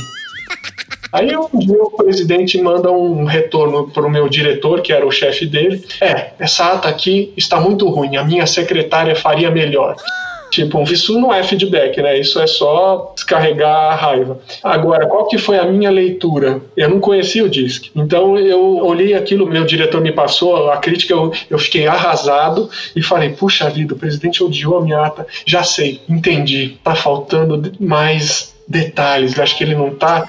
Aí 1.11 1.35
um 1.35 1.59
dia 1.59 1.81
o 1.81 1.91
presidente 1.91 2.61
manda 2.61 2.91
um 2.91 3.25
retorno 3.25 3.89
para 3.89 4.05
o 4.05 4.09
meu 4.09 4.29
diretor, 4.29 4.81
que 4.81 4.93
era 4.93 5.05
o 5.05 5.11
chefe 5.11 5.45
dele. 5.45 5.83
É, 5.99 6.31
essa 6.39 6.73
ata 6.73 6.87
aqui 6.87 7.33
está 7.35 7.59
muito 7.59 7.87
ruim, 7.89 8.15
a 8.17 8.23
minha 8.23 8.45
secretária 8.45 9.15
faria 9.15 9.51
melhor. 9.51 9.95
Tipo, 10.51 10.83
isso 10.83 11.17
não 11.17 11.33
é 11.33 11.41
feedback, 11.43 12.01
né? 12.01 12.19
Isso 12.19 12.37
é 12.39 12.45
só 12.45 13.13
descarregar 13.15 13.93
a 13.93 13.95
raiva. 13.95 14.39
Agora, 14.61 15.07
qual 15.07 15.25
que 15.25 15.37
foi 15.37 15.57
a 15.57 15.63
minha 15.63 15.89
leitura? 15.89 16.61
Eu 16.75 16.89
não 16.89 16.99
conhecia 16.99 17.45
o 17.45 17.49
DISC. 17.49 17.89
Então 17.95 18.37
eu 18.37 18.85
olhei 18.85 19.13
aquilo, 19.13 19.47
meu 19.47 19.63
diretor 19.63 20.01
me 20.01 20.11
passou 20.11 20.69
a 20.69 20.77
crítica, 20.77 21.13
eu, 21.13 21.31
eu 21.49 21.57
fiquei 21.57 21.87
arrasado 21.87 22.69
e 22.93 23.01
falei, 23.01 23.29
puxa 23.29 23.69
vida, 23.69 23.93
o 23.93 23.97
presidente 23.97 24.43
odiou 24.43 24.77
a 24.77 24.81
minha 24.81 24.99
ata. 24.99 25.25
Já 25.45 25.63
sei, 25.63 26.01
entendi. 26.09 26.77
Tá 26.83 26.95
faltando 26.95 27.71
mais 27.79 28.53
detalhes, 28.71 29.37
acho 29.37 29.57
que 29.57 29.63
ele 29.63 29.75
não 29.75 29.93
tá. 29.93 30.27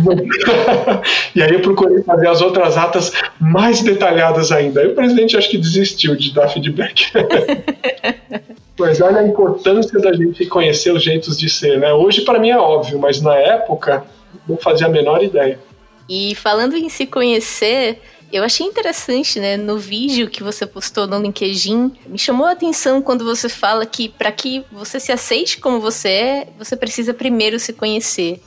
e 1.36 1.42
aí 1.42 1.52
eu 1.52 1.60
procurei 1.60 2.02
fazer 2.02 2.26
as 2.26 2.40
outras 2.40 2.76
atas 2.76 3.12
mais 3.38 3.82
detalhadas 3.82 4.50
ainda. 4.50 4.80
Aí 4.80 4.88
o 4.88 4.94
presidente 4.94 5.36
acho 5.36 5.50
que 5.50 5.58
desistiu 5.58 6.16
de 6.16 6.32
dar 6.32 6.48
feedback. 6.48 7.12
Mas 8.76 9.00
olha 9.00 9.20
a 9.20 9.26
importância 9.26 10.00
da 10.00 10.12
gente 10.12 10.46
conhecer 10.46 10.92
os 10.92 11.02
jeitos 11.02 11.38
de 11.38 11.48
ser, 11.48 11.78
né? 11.78 11.92
Hoje 11.92 12.22
para 12.22 12.40
mim 12.40 12.50
é 12.50 12.58
óbvio, 12.58 12.98
mas 12.98 13.20
na 13.20 13.36
época 13.36 14.02
não 14.48 14.56
fazia 14.56 14.88
a 14.88 14.90
menor 14.90 15.22
ideia. 15.22 15.60
E 16.08 16.34
falando 16.34 16.76
em 16.76 16.88
se 16.88 17.06
conhecer, 17.06 18.00
eu 18.34 18.42
achei 18.42 18.66
interessante, 18.66 19.38
né, 19.38 19.56
no 19.56 19.78
vídeo 19.78 20.28
que 20.28 20.42
você 20.42 20.66
postou 20.66 21.06
no 21.06 21.20
LinkedIn, 21.20 21.92
me 22.06 22.18
chamou 22.18 22.46
a 22.46 22.50
atenção 22.50 23.00
quando 23.00 23.24
você 23.24 23.48
fala 23.48 23.86
que 23.86 24.08
para 24.08 24.32
que 24.32 24.64
você 24.72 24.98
se 24.98 25.12
aceite 25.12 25.58
como 25.58 25.80
você 25.80 26.08
é, 26.08 26.48
você 26.58 26.76
precisa 26.76 27.14
primeiro 27.14 27.60
se 27.60 27.72
conhecer. 27.72 28.42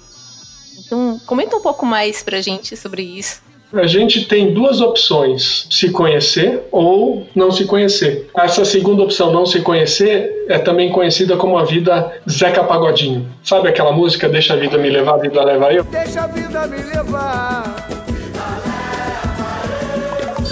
Então, 0.77 1.19
comenta 1.25 1.55
um 1.55 1.61
pouco 1.61 1.85
mais 1.85 2.21
pra 2.21 2.41
gente 2.41 2.75
sobre 2.75 3.01
isso 3.01 3.47
a 3.73 3.85
gente 3.85 4.25
tem 4.25 4.53
duas 4.53 4.79
opções: 4.79 5.67
se 5.69 5.91
conhecer 5.91 6.61
ou 6.71 7.27
não 7.35 7.51
se 7.51 7.65
conhecer. 7.65 8.29
Essa 8.35 8.63
segunda 8.63 9.03
opção, 9.03 9.31
não 9.31 9.45
se 9.45 9.61
conhecer, 9.61 10.45
é 10.47 10.57
também 10.57 10.91
conhecida 10.91 11.35
como 11.35 11.57
a 11.57 11.65
vida 11.65 12.13
Zeca 12.29 12.63
Pagodinho. 12.63 13.27
Sabe 13.43 13.67
aquela 13.67 13.91
música 13.91 14.29
Deixa 14.29 14.53
a 14.53 14.57
vida 14.57 14.77
me 14.77 14.89
levar, 14.89 15.15
a 15.15 15.17
vida 15.17 15.43
leva 15.43 15.73
eu? 15.73 15.83
Deixa 15.83 16.21
a 16.21 16.27
vida 16.27 16.67
me 16.67 16.77
levar. 16.83 18.06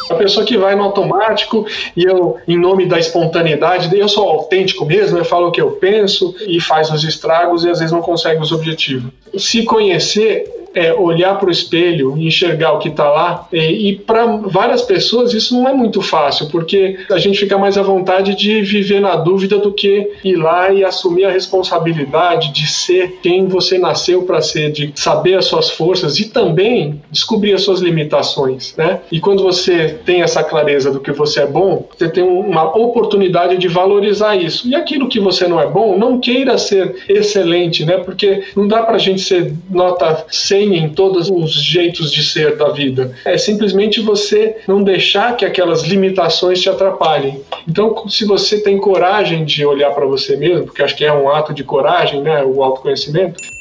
A 0.10 0.16
pessoa 0.16 0.46
que 0.46 0.58
vai 0.58 0.76
no 0.76 0.84
automático 0.84 1.66
e 1.96 2.04
eu, 2.04 2.38
em 2.48 2.58
nome 2.58 2.86
da 2.86 3.00
espontaneidade, 3.00 3.96
eu 3.98 4.08
sou 4.08 4.28
autêntico 4.28 4.86
mesmo, 4.86 5.18
eu 5.18 5.26
falo 5.26 5.48
o 5.48 5.52
que 5.52 5.62
eu 5.62 5.72
penso 5.72 6.36
e 6.48 6.60
faz 6.62 6.92
os 6.92 7.04
estragos 7.04 7.64
e 7.64 7.70
às 7.70 7.80
vezes 7.80 7.92
não 7.92 8.02
consegue 8.02 8.42
os 8.42 8.52
objetivos. 8.52 9.12
Se 9.38 9.64
conhecer 9.64 10.65
é, 10.76 10.94
olhar 10.94 11.40
para 11.40 11.48
o 11.48 11.52
espelho 11.52 12.16
e 12.18 12.28
enxergar 12.28 12.74
o 12.74 12.80
que 12.80 12.90
está 12.90 13.10
lá. 13.10 13.48
E, 13.52 13.90
e 13.90 13.96
para 13.96 14.26
várias 14.26 14.82
pessoas 14.82 15.34
isso 15.34 15.56
não 15.56 15.68
é 15.68 15.74
muito 15.74 16.02
fácil, 16.02 16.48
porque 16.50 17.00
a 17.10 17.18
gente 17.18 17.40
fica 17.40 17.58
mais 17.58 17.78
à 17.78 17.82
vontade 17.82 18.36
de 18.36 18.62
viver 18.62 19.00
na 19.00 19.16
dúvida 19.16 19.58
do 19.58 19.72
que 19.72 20.12
ir 20.24 20.36
lá 20.36 20.72
e 20.72 20.84
assumir 20.84 21.26
a 21.26 21.32
responsabilidade 21.32 22.52
de 22.52 22.68
ser 22.68 23.20
quem 23.24 23.48
você 23.48 23.78
nasceu 23.78 24.24
para 24.24 24.42
ser, 24.42 24.72
de 24.72 24.92
saber 24.96 25.36
as 25.36 25.46
suas 25.46 25.70
forças 25.70 26.20
e 26.20 26.30
também 26.30 27.02
descobrir 27.10 27.54
as 27.54 27.62
suas 27.62 27.80
limitações, 27.80 28.76
né? 28.78 29.00
E 29.12 29.20
quando 29.20 29.44
você 29.44 29.98
tem 30.06 30.22
essa 30.22 30.44
clareza 30.44 30.92
do 30.92 31.00
que 31.00 31.12
você 31.12 31.42
é 31.42 31.48
bom, 31.48 31.88
você 31.96 32.10
tem 32.10 32.24
uma 32.24 32.76
oportunidade 32.78 33.58
de 33.58 33.68
valorizar 33.68 34.36
isso. 34.36 34.68
E 34.68 34.76
aquilo 34.76 35.08
que 35.08 35.20
você 35.20 35.48
não 35.48 35.60
é 35.60 35.68
bom, 35.68 35.98
não 35.98 36.20
queira 36.20 36.58
ser 36.58 37.04
excelente, 37.08 37.86
né? 37.86 37.98
Porque 37.98 38.44
não 38.56 38.68
dá 38.68 38.84
para 38.84 38.96
a 38.96 39.00
gente 39.00 39.22
ser 39.22 39.54
nota 39.70 40.26
100 40.30 40.65
em 40.74 40.90
todos 40.90 41.30
os 41.30 41.52
jeitos 41.54 42.12
de 42.12 42.24
ser 42.24 42.56
da 42.56 42.70
vida. 42.70 43.14
É 43.26 43.38
simplesmente 43.38 44.02
você 44.02 44.58
não 44.68 44.84
deixar 44.84 45.36
que 45.36 45.46
aquelas 45.46 45.84
limitações 45.84 46.62
te 46.62 46.70
atrapalhem. 46.70 47.42
Então, 47.68 48.08
se 48.08 48.26
você 48.26 48.62
tem 48.62 48.78
coragem 48.78 49.46
de 49.46 49.66
olhar 49.66 49.92
para 49.92 50.06
você 50.06 50.36
mesmo, 50.36 50.66
porque 50.66 50.82
acho 50.82 50.96
que 50.96 51.06
é 51.06 51.14
um 51.14 51.30
ato 51.30 51.54
de 51.54 51.64
coragem, 51.64 52.22
né, 52.22 52.44
o 52.44 52.64
autoconhecimento, 52.64 53.55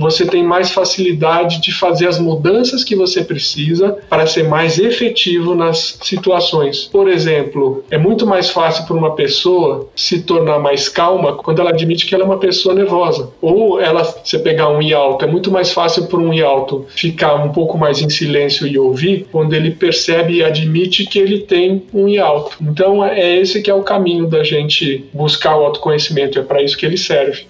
você 0.00 0.24
tem 0.24 0.42
mais 0.42 0.70
facilidade 0.70 1.60
de 1.60 1.72
fazer 1.72 2.08
as 2.08 2.18
mudanças 2.18 2.82
que 2.82 2.96
você 2.96 3.22
precisa 3.22 3.98
para 4.08 4.26
ser 4.26 4.48
mais 4.48 4.78
efetivo 4.78 5.54
nas 5.54 5.98
situações. 6.02 6.86
Por 6.86 7.06
exemplo, 7.06 7.84
é 7.90 7.98
muito 7.98 8.26
mais 8.26 8.48
fácil 8.48 8.86
para 8.86 8.96
uma 8.96 9.14
pessoa 9.14 9.88
se 9.94 10.22
tornar 10.22 10.58
mais 10.58 10.88
calma 10.88 11.34
quando 11.34 11.60
ela 11.60 11.70
admite 11.70 12.06
que 12.06 12.14
ela 12.14 12.24
é 12.24 12.26
uma 12.26 12.38
pessoa 12.38 12.74
nervosa. 12.74 13.30
Ou 13.42 13.78
ela, 13.78 14.02
você 14.02 14.38
pegar 14.38 14.70
um 14.70 14.80
I 14.80 14.94
alto, 14.94 15.24
é 15.26 15.28
muito 15.28 15.50
mais 15.50 15.70
fácil 15.70 16.06
para 16.06 16.18
um 16.18 16.32
I 16.32 16.42
alto 16.42 16.86
ficar 16.88 17.34
um 17.34 17.50
pouco 17.50 17.76
mais 17.76 18.00
em 18.00 18.08
silêncio 18.08 18.66
e 18.66 18.78
ouvir 18.78 19.26
quando 19.30 19.52
ele 19.52 19.72
percebe 19.72 20.36
e 20.36 20.44
admite 20.44 21.04
que 21.04 21.18
ele 21.18 21.40
tem 21.40 21.82
um 21.92 22.08
I 22.08 22.18
alto. 22.18 22.56
Então 22.60 23.04
é 23.04 23.36
esse 23.36 23.60
que 23.60 23.70
é 23.70 23.74
o 23.74 23.82
caminho 23.82 24.26
da 24.26 24.42
gente 24.42 25.04
buscar 25.12 25.56
o 25.56 25.64
autoconhecimento, 25.64 26.38
é 26.38 26.42
para 26.42 26.62
isso 26.62 26.76
que 26.76 26.86
ele 26.86 26.96
serve. 26.96 27.44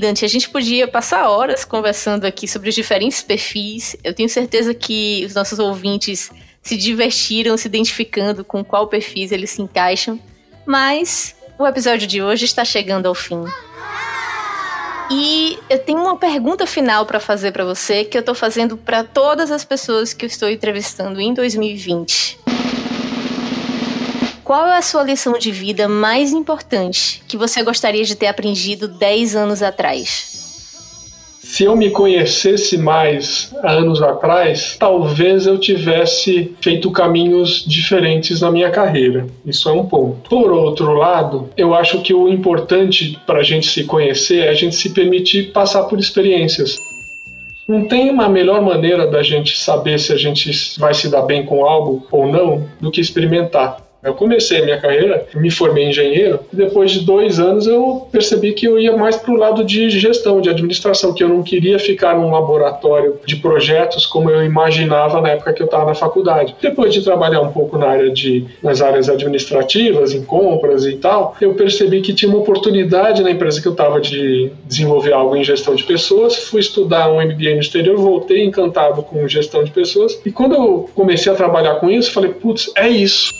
Dante, 0.00 0.24
a 0.24 0.28
gente 0.28 0.48
podia 0.48 0.88
passar 0.88 1.28
horas 1.28 1.64
conversando 1.64 2.24
aqui 2.24 2.48
sobre 2.48 2.68
os 2.68 2.74
diferentes 2.74 3.22
perfis. 3.22 3.96
Eu 4.02 4.14
tenho 4.14 4.28
certeza 4.28 4.74
que 4.74 5.24
os 5.26 5.34
nossos 5.34 5.58
ouvintes 5.58 6.30
se 6.62 6.76
divertiram 6.76 7.56
se 7.56 7.68
identificando 7.68 8.44
com 8.44 8.64
qual 8.64 8.88
perfis 8.88 9.32
eles 9.32 9.50
se 9.50 9.62
encaixam. 9.62 10.18
Mas 10.66 11.34
o 11.58 11.66
episódio 11.66 12.06
de 12.06 12.22
hoje 12.22 12.44
está 12.44 12.64
chegando 12.64 13.06
ao 13.06 13.14
fim. 13.14 13.44
E 15.10 15.58
eu 15.68 15.78
tenho 15.78 15.98
uma 15.98 16.16
pergunta 16.16 16.66
final 16.66 17.04
para 17.04 17.18
fazer 17.18 17.50
para 17.50 17.64
você 17.64 18.04
que 18.04 18.16
eu 18.16 18.20
estou 18.20 18.34
fazendo 18.34 18.76
para 18.76 19.02
todas 19.02 19.50
as 19.50 19.64
pessoas 19.64 20.14
que 20.14 20.24
eu 20.24 20.28
estou 20.28 20.48
entrevistando 20.48 21.20
em 21.20 21.34
2020. 21.34 22.39
Qual 24.50 24.66
é 24.66 24.78
a 24.78 24.82
sua 24.82 25.04
lição 25.04 25.34
de 25.34 25.52
vida 25.52 25.86
mais 25.86 26.32
importante 26.32 27.22
que 27.28 27.36
você 27.36 27.62
gostaria 27.62 28.02
de 28.02 28.16
ter 28.16 28.26
aprendido 28.26 28.88
10 28.88 29.36
anos 29.36 29.62
atrás? 29.62 30.28
Se 31.38 31.62
eu 31.62 31.76
me 31.76 31.88
conhecesse 31.88 32.76
mais 32.76 33.54
anos 33.62 34.02
atrás, 34.02 34.74
talvez 34.76 35.46
eu 35.46 35.56
tivesse 35.56 36.52
feito 36.60 36.90
caminhos 36.90 37.64
diferentes 37.64 38.40
na 38.40 38.50
minha 38.50 38.72
carreira. 38.72 39.24
Isso 39.46 39.68
é 39.68 39.72
um 39.72 39.86
ponto. 39.86 40.28
Por 40.28 40.50
outro 40.50 40.94
lado, 40.94 41.48
eu 41.56 41.72
acho 41.72 42.02
que 42.02 42.12
o 42.12 42.28
importante 42.28 43.16
para 43.24 43.38
a 43.38 43.44
gente 43.44 43.68
se 43.68 43.84
conhecer 43.84 44.46
é 44.46 44.48
a 44.48 44.54
gente 44.54 44.74
se 44.74 44.90
permitir 44.90 45.52
passar 45.52 45.84
por 45.84 45.96
experiências. 45.96 46.76
Não 47.68 47.86
tem 47.86 48.10
uma 48.10 48.28
melhor 48.28 48.60
maneira 48.60 49.06
da 49.06 49.22
gente 49.22 49.56
saber 49.56 50.00
se 50.00 50.12
a 50.12 50.16
gente 50.16 50.50
vai 50.76 50.92
se 50.92 51.08
dar 51.08 51.22
bem 51.22 51.46
com 51.46 51.64
algo 51.64 52.04
ou 52.10 52.26
não 52.26 52.68
do 52.80 52.90
que 52.90 53.00
experimentar. 53.00 53.88
Eu 54.02 54.14
comecei 54.14 54.60
a 54.60 54.64
minha 54.64 54.80
carreira, 54.80 55.26
me 55.34 55.50
formei 55.50 55.88
engenheiro, 55.88 56.40
e 56.52 56.56
depois 56.56 56.90
de 56.90 57.00
dois 57.00 57.38
anos 57.38 57.66
eu 57.66 58.08
percebi 58.10 58.52
que 58.52 58.66
eu 58.66 58.78
ia 58.78 58.96
mais 58.96 59.16
para 59.16 59.32
o 59.32 59.36
lado 59.36 59.62
de 59.62 59.90
gestão, 59.90 60.40
de 60.40 60.48
administração, 60.48 61.12
que 61.12 61.22
eu 61.22 61.28
não 61.28 61.42
queria 61.42 61.78
ficar 61.78 62.16
num 62.16 62.30
laboratório 62.30 63.18
de 63.26 63.36
projetos 63.36 64.06
como 64.06 64.30
eu 64.30 64.42
imaginava 64.44 65.20
na 65.20 65.30
época 65.30 65.52
que 65.52 65.62
eu 65.62 65.66
estava 65.66 65.84
na 65.84 65.94
faculdade. 65.94 66.56
Depois 66.60 66.94
de 66.94 67.02
trabalhar 67.02 67.42
um 67.42 67.52
pouco 67.52 67.76
na 67.76 67.88
área 67.88 68.10
de, 68.10 68.46
nas 68.62 68.80
áreas 68.80 69.08
administrativas, 69.08 70.14
em 70.14 70.24
compras 70.24 70.86
e 70.86 70.96
tal, 70.96 71.36
eu 71.40 71.54
percebi 71.54 72.00
que 72.00 72.14
tinha 72.14 72.30
uma 72.30 72.40
oportunidade 72.40 73.22
na 73.22 73.30
empresa 73.30 73.60
que 73.60 73.68
eu 73.68 73.72
estava 73.72 74.00
de 74.00 74.50
desenvolver 74.64 75.12
algo 75.12 75.36
em 75.36 75.44
gestão 75.44 75.74
de 75.74 75.84
pessoas. 75.84 76.36
Fui 76.36 76.60
estudar 76.60 77.10
um 77.10 77.20
MBA 77.20 77.54
no 77.54 77.60
exterior, 77.60 77.96
voltei 77.98 78.44
encantado 78.44 79.02
com 79.02 79.28
gestão 79.28 79.62
de 79.62 79.70
pessoas, 79.70 80.20
e 80.24 80.32
quando 80.32 80.54
eu 80.54 80.90
comecei 80.94 81.30
a 81.30 81.34
trabalhar 81.34 81.74
com 81.76 81.90
isso, 81.90 82.12
falei, 82.12 82.30
putz, 82.30 82.72
é 82.76 82.88
isso 82.88 83.39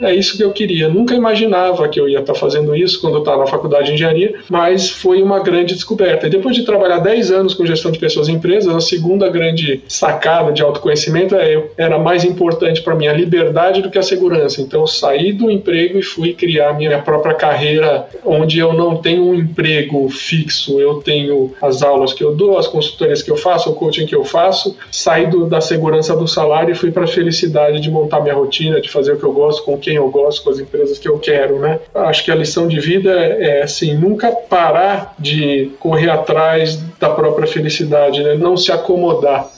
é 0.00 0.14
isso 0.14 0.36
que 0.36 0.44
eu 0.44 0.52
queria. 0.52 0.88
Nunca 0.88 1.14
imaginava 1.14 1.88
que 1.88 2.00
eu 2.00 2.08
ia 2.08 2.20
estar 2.20 2.34
fazendo 2.34 2.74
isso 2.74 3.00
quando 3.00 3.14
eu 3.14 3.20
estava 3.20 3.38
na 3.38 3.46
faculdade 3.46 3.86
de 3.86 3.94
engenharia, 3.94 4.34
mas 4.48 4.90
foi 4.90 5.22
uma 5.22 5.40
grande 5.40 5.74
descoberta. 5.74 6.26
E 6.26 6.30
depois 6.30 6.56
de 6.56 6.64
trabalhar 6.64 6.98
10 6.98 7.30
anos 7.30 7.54
com 7.54 7.66
gestão 7.66 7.90
de 7.90 7.98
pessoas 7.98 8.28
e 8.28 8.32
empresas, 8.32 8.74
a 8.74 8.80
segunda 8.80 9.28
grande 9.28 9.82
sacada 9.88 10.52
de 10.52 10.62
autoconhecimento 10.62 11.34
é 11.34 11.64
era 11.76 11.98
mais 11.98 12.24
importante 12.24 12.82
para 12.82 12.94
mim 12.94 13.06
a 13.06 13.12
liberdade 13.12 13.82
do 13.82 13.90
que 13.90 13.98
a 13.98 14.02
segurança. 14.02 14.60
Então 14.60 14.82
eu 14.82 14.86
saí 14.86 15.32
do 15.32 15.50
emprego 15.50 15.98
e 15.98 16.02
fui 16.02 16.32
criar 16.32 16.74
minha 16.74 16.98
própria 17.00 17.34
carreira, 17.34 18.06
onde 18.24 18.58
eu 18.58 18.72
não 18.72 18.96
tenho 18.96 19.24
um 19.24 19.34
emprego 19.34 20.08
fixo, 20.08 20.80
eu 20.80 20.94
tenho 20.94 21.52
as 21.60 21.82
aulas 21.82 22.12
que 22.12 22.22
eu 22.22 22.34
dou, 22.34 22.58
as 22.58 22.66
consultorias 22.66 23.22
que 23.22 23.30
eu 23.30 23.36
faço, 23.36 23.70
o 23.70 23.74
coaching 23.74 24.06
que 24.06 24.14
eu 24.14 24.24
faço, 24.24 24.76
saí 24.90 25.26
do, 25.26 25.46
da 25.46 25.60
segurança 25.60 26.16
do 26.16 26.26
salário 26.26 26.72
e 26.72 26.74
fui 26.74 26.90
para 26.90 27.04
a 27.04 27.08
felicidade 27.08 27.80
de 27.80 27.90
montar 27.90 28.20
minha 28.20 28.34
rotina, 28.34 28.80
de 28.80 28.90
fazer 28.90 29.12
o 29.12 29.18
que 29.18 29.24
eu 29.24 29.32
gosto 29.32 29.62
com 29.64 29.74
quem 29.84 29.96
eu 29.96 30.08
gosto, 30.08 30.42
com 30.42 30.50
as 30.50 30.58
empresas 30.58 30.98
que 30.98 31.06
eu 31.06 31.18
quero, 31.18 31.58
né? 31.58 31.78
Acho 31.94 32.24
que 32.24 32.30
a 32.30 32.34
lição 32.34 32.66
de 32.66 32.80
vida 32.80 33.10
é, 33.12 33.62
assim, 33.62 33.94
nunca 33.94 34.32
parar 34.32 35.14
de 35.18 35.72
correr 35.78 36.08
atrás 36.08 36.76
da 36.98 37.10
própria 37.10 37.46
felicidade, 37.46 38.22
né? 38.22 38.34
Não 38.34 38.56
se 38.56 38.72
acomodar. 38.72 39.50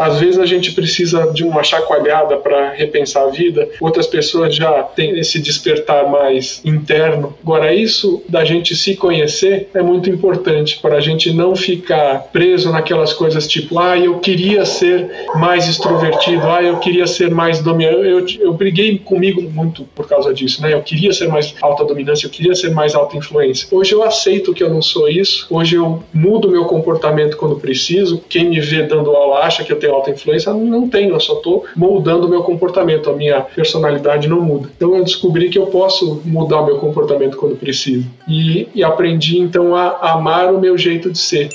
Às 0.00 0.18
vezes 0.18 0.38
a 0.38 0.46
gente 0.46 0.72
precisa 0.72 1.30
de 1.30 1.44
uma 1.44 1.62
chacoalhada 1.62 2.38
para 2.38 2.70
repensar 2.70 3.24
a 3.24 3.30
vida, 3.30 3.68
outras 3.78 4.06
pessoas 4.06 4.54
já 4.54 4.82
têm 4.82 5.18
esse 5.18 5.38
despertar 5.38 6.10
mais 6.10 6.62
interno. 6.64 7.36
Agora, 7.42 7.74
isso 7.74 8.22
da 8.26 8.42
gente 8.42 8.74
se 8.74 8.96
conhecer 8.96 9.68
é 9.74 9.82
muito 9.82 10.08
importante 10.08 10.78
para 10.80 10.96
a 10.96 11.00
gente 11.00 11.30
não 11.32 11.54
ficar 11.54 12.30
preso 12.32 12.72
naquelas 12.72 13.12
coisas 13.12 13.46
tipo, 13.46 13.78
ah, 13.78 13.98
eu 13.98 14.18
queria 14.20 14.64
ser 14.64 15.10
mais 15.34 15.68
extrovertido, 15.68 16.46
ah, 16.46 16.62
eu 16.62 16.78
queria 16.78 17.06
ser 17.06 17.30
mais 17.30 17.60
dominante. 17.60 18.40
Eu, 18.40 18.46
eu 18.46 18.52
briguei 18.54 18.98
comigo 18.98 19.42
muito 19.42 19.84
por 19.94 20.08
causa 20.08 20.32
disso, 20.32 20.62
né? 20.62 20.72
Eu 20.72 20.80
queria 20.80 21.12
ser 21.12 21.28
mais 21.28 21.54
alta 21.60 21.84
dominância, 21.84 22.26
eu 22.26 22.30
queria 22.30 22.54
ser 22.54 22.70
mais 22.70 22.94
alta 22.94 23.18
influência. 23.18 23.68
Hoje 23.70 23.92
eu 23.92 24.02
aceito 24.02 24.54
que 24.54 24.62
eu 24.62 24.70
não 24.70 24.80
sou 24.80 25.10
isso, 25.10 25.46
hoje 25.50 25.76
eu 25.76 26.02
mudo 26.12 26.50
meu 26.50 26.64
comportamento 26.64 27.36
quando 27.36 27.56
preciso. 27.56 28.22
Quem 28.28 28.48
me 28.48 28.60
vê 28.60 28.82
dando 28.82 29.10
aula 29.10 29.40
acha 29.40 29.62
que 29.62 29.70
eu 29.70 29.78
tenho 29.78 29.89
tenho 29.90 29.94
alta 29.94 30.10
influência? 30.10 30.52
Não 30.52 30.88
tenho, 30.88 31.14
eu 31.14 31.20
só 31.20 31.34
estou 31.34 31.64
moldando 31.74 32.26
o 32.26 32.30
meu 32.30 32.42
comportamento, 32.42 33.10
a 33.10 33.12
minha 33.12 33.40
personalidade 33.40 34.28
não 34.28 34.40
muda. 34.40 34.70
Então 34.76 34.94
eu 34.96 35.04
descobri 35.04 35.50
que 35.50 35.58
eu 35.58 35.66
posso 35.66 36.22
mudar 36.24 36.60
o 36.60 36.66
meu 36.66 36.78
comportamento 36.78 37.36
quando 37.36 37.56
preciso. 37.56 38.06
E, 38.28 38.68
e 38.74 38.84
aprendi 38.84 39.38
então 39.38 39.74
a 39.74 40.12
amar 40.12 40.54
o 40.54 40.60
meu 40.60 40.78
jeito 40.78 41.10
de 41.10 41.18
ser. 41.18 41.48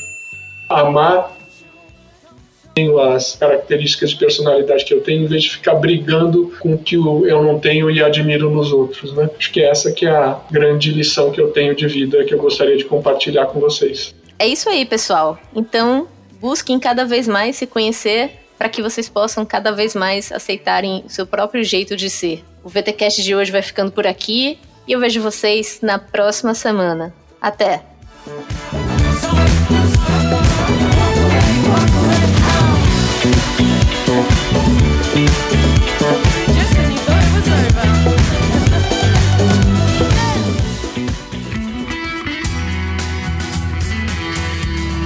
Amar 0.70 1.34
tenho 2.74 3.00
as 3.00 3.38
características 3.38 4.10
de 4.10 4.18
personalidade 4.18 4.84
que 4.84 4.94
eu 4.94 5.00
tenho, 5.00 5.24
em 5.24 5.28
vez 5.28 5.44
de 5.44 5.52
ficar 5.52 5.76
brigando 5.76 6.54
com 6.60 6.74
o 6.74 6.78
que 6.78 6.96
eu 6.96 7.42
não 7.42 7.58
tenho 7.58 7.90
e 7.90 8.04
admiro 8.04 8.50
nos 8.50 8.74
outros, 8.74 9.14
né? 9.14 9.30
Acho 9.40 9.50
que 9.50 9.62
essa 9.62 9.94
que 9.94 10.06
é 10.06 10.10
a 10.10 10.38
grande 10.52 10.92
lição 10.92 11.32
que 11.32 11.40
eu 11.40 11.52
tenho 11.52 11.74
de 11.74 11.88
vida 11.88 12.26
que 12.26 12.34
eu 12.34 12.38
gostaria 12.38 12.76
de 12.76 12.84
compartilhar 12.84 13.46
com 13.46 13.62
vocês. 13.62 14.14
É 14.38 14.46
isso 14.46 14.68
aí, 14.68 14.86
pessoal. 14.86 15.40
Então, 15.56 16.06
busquem 16.40 16.80
cada 16.80 17.06
vez 17.06 17.28
mais 17.28 17.56
se 17.56 17.66
conhecer 17.68 18.32
para 18.58 18.70
que 18.70 18.82
vocês 18.82 19.10
possam 19.10 19.46
cada 19.46 19.72
vez 19.72 19.94
mais 19.94 20.32
aceitarem 20.32 21.04
o 21.06 21.10
seu 21.10 21.28
próprio 21.28 21.64
jeito 21.64 21.96
de 21.96 22.10
ser. 22.10 22.44
O 22.64 22.70
VTcast 22.70 23.22
de 23.22 23.36
hoje 23.36 23.52
vai 23.52 23.62
ficando 23.62 23.92
por 23.92 24.08
aqui 24.08 24.58
e 24.88 24.92
eu 24.92 25.00
vejo 25.00 25.22
vocês 25.22 25.80
na 25.82 26.00
próxima 26.00 26.54
semana. 26.54 27.14
Até! 27.42 27.84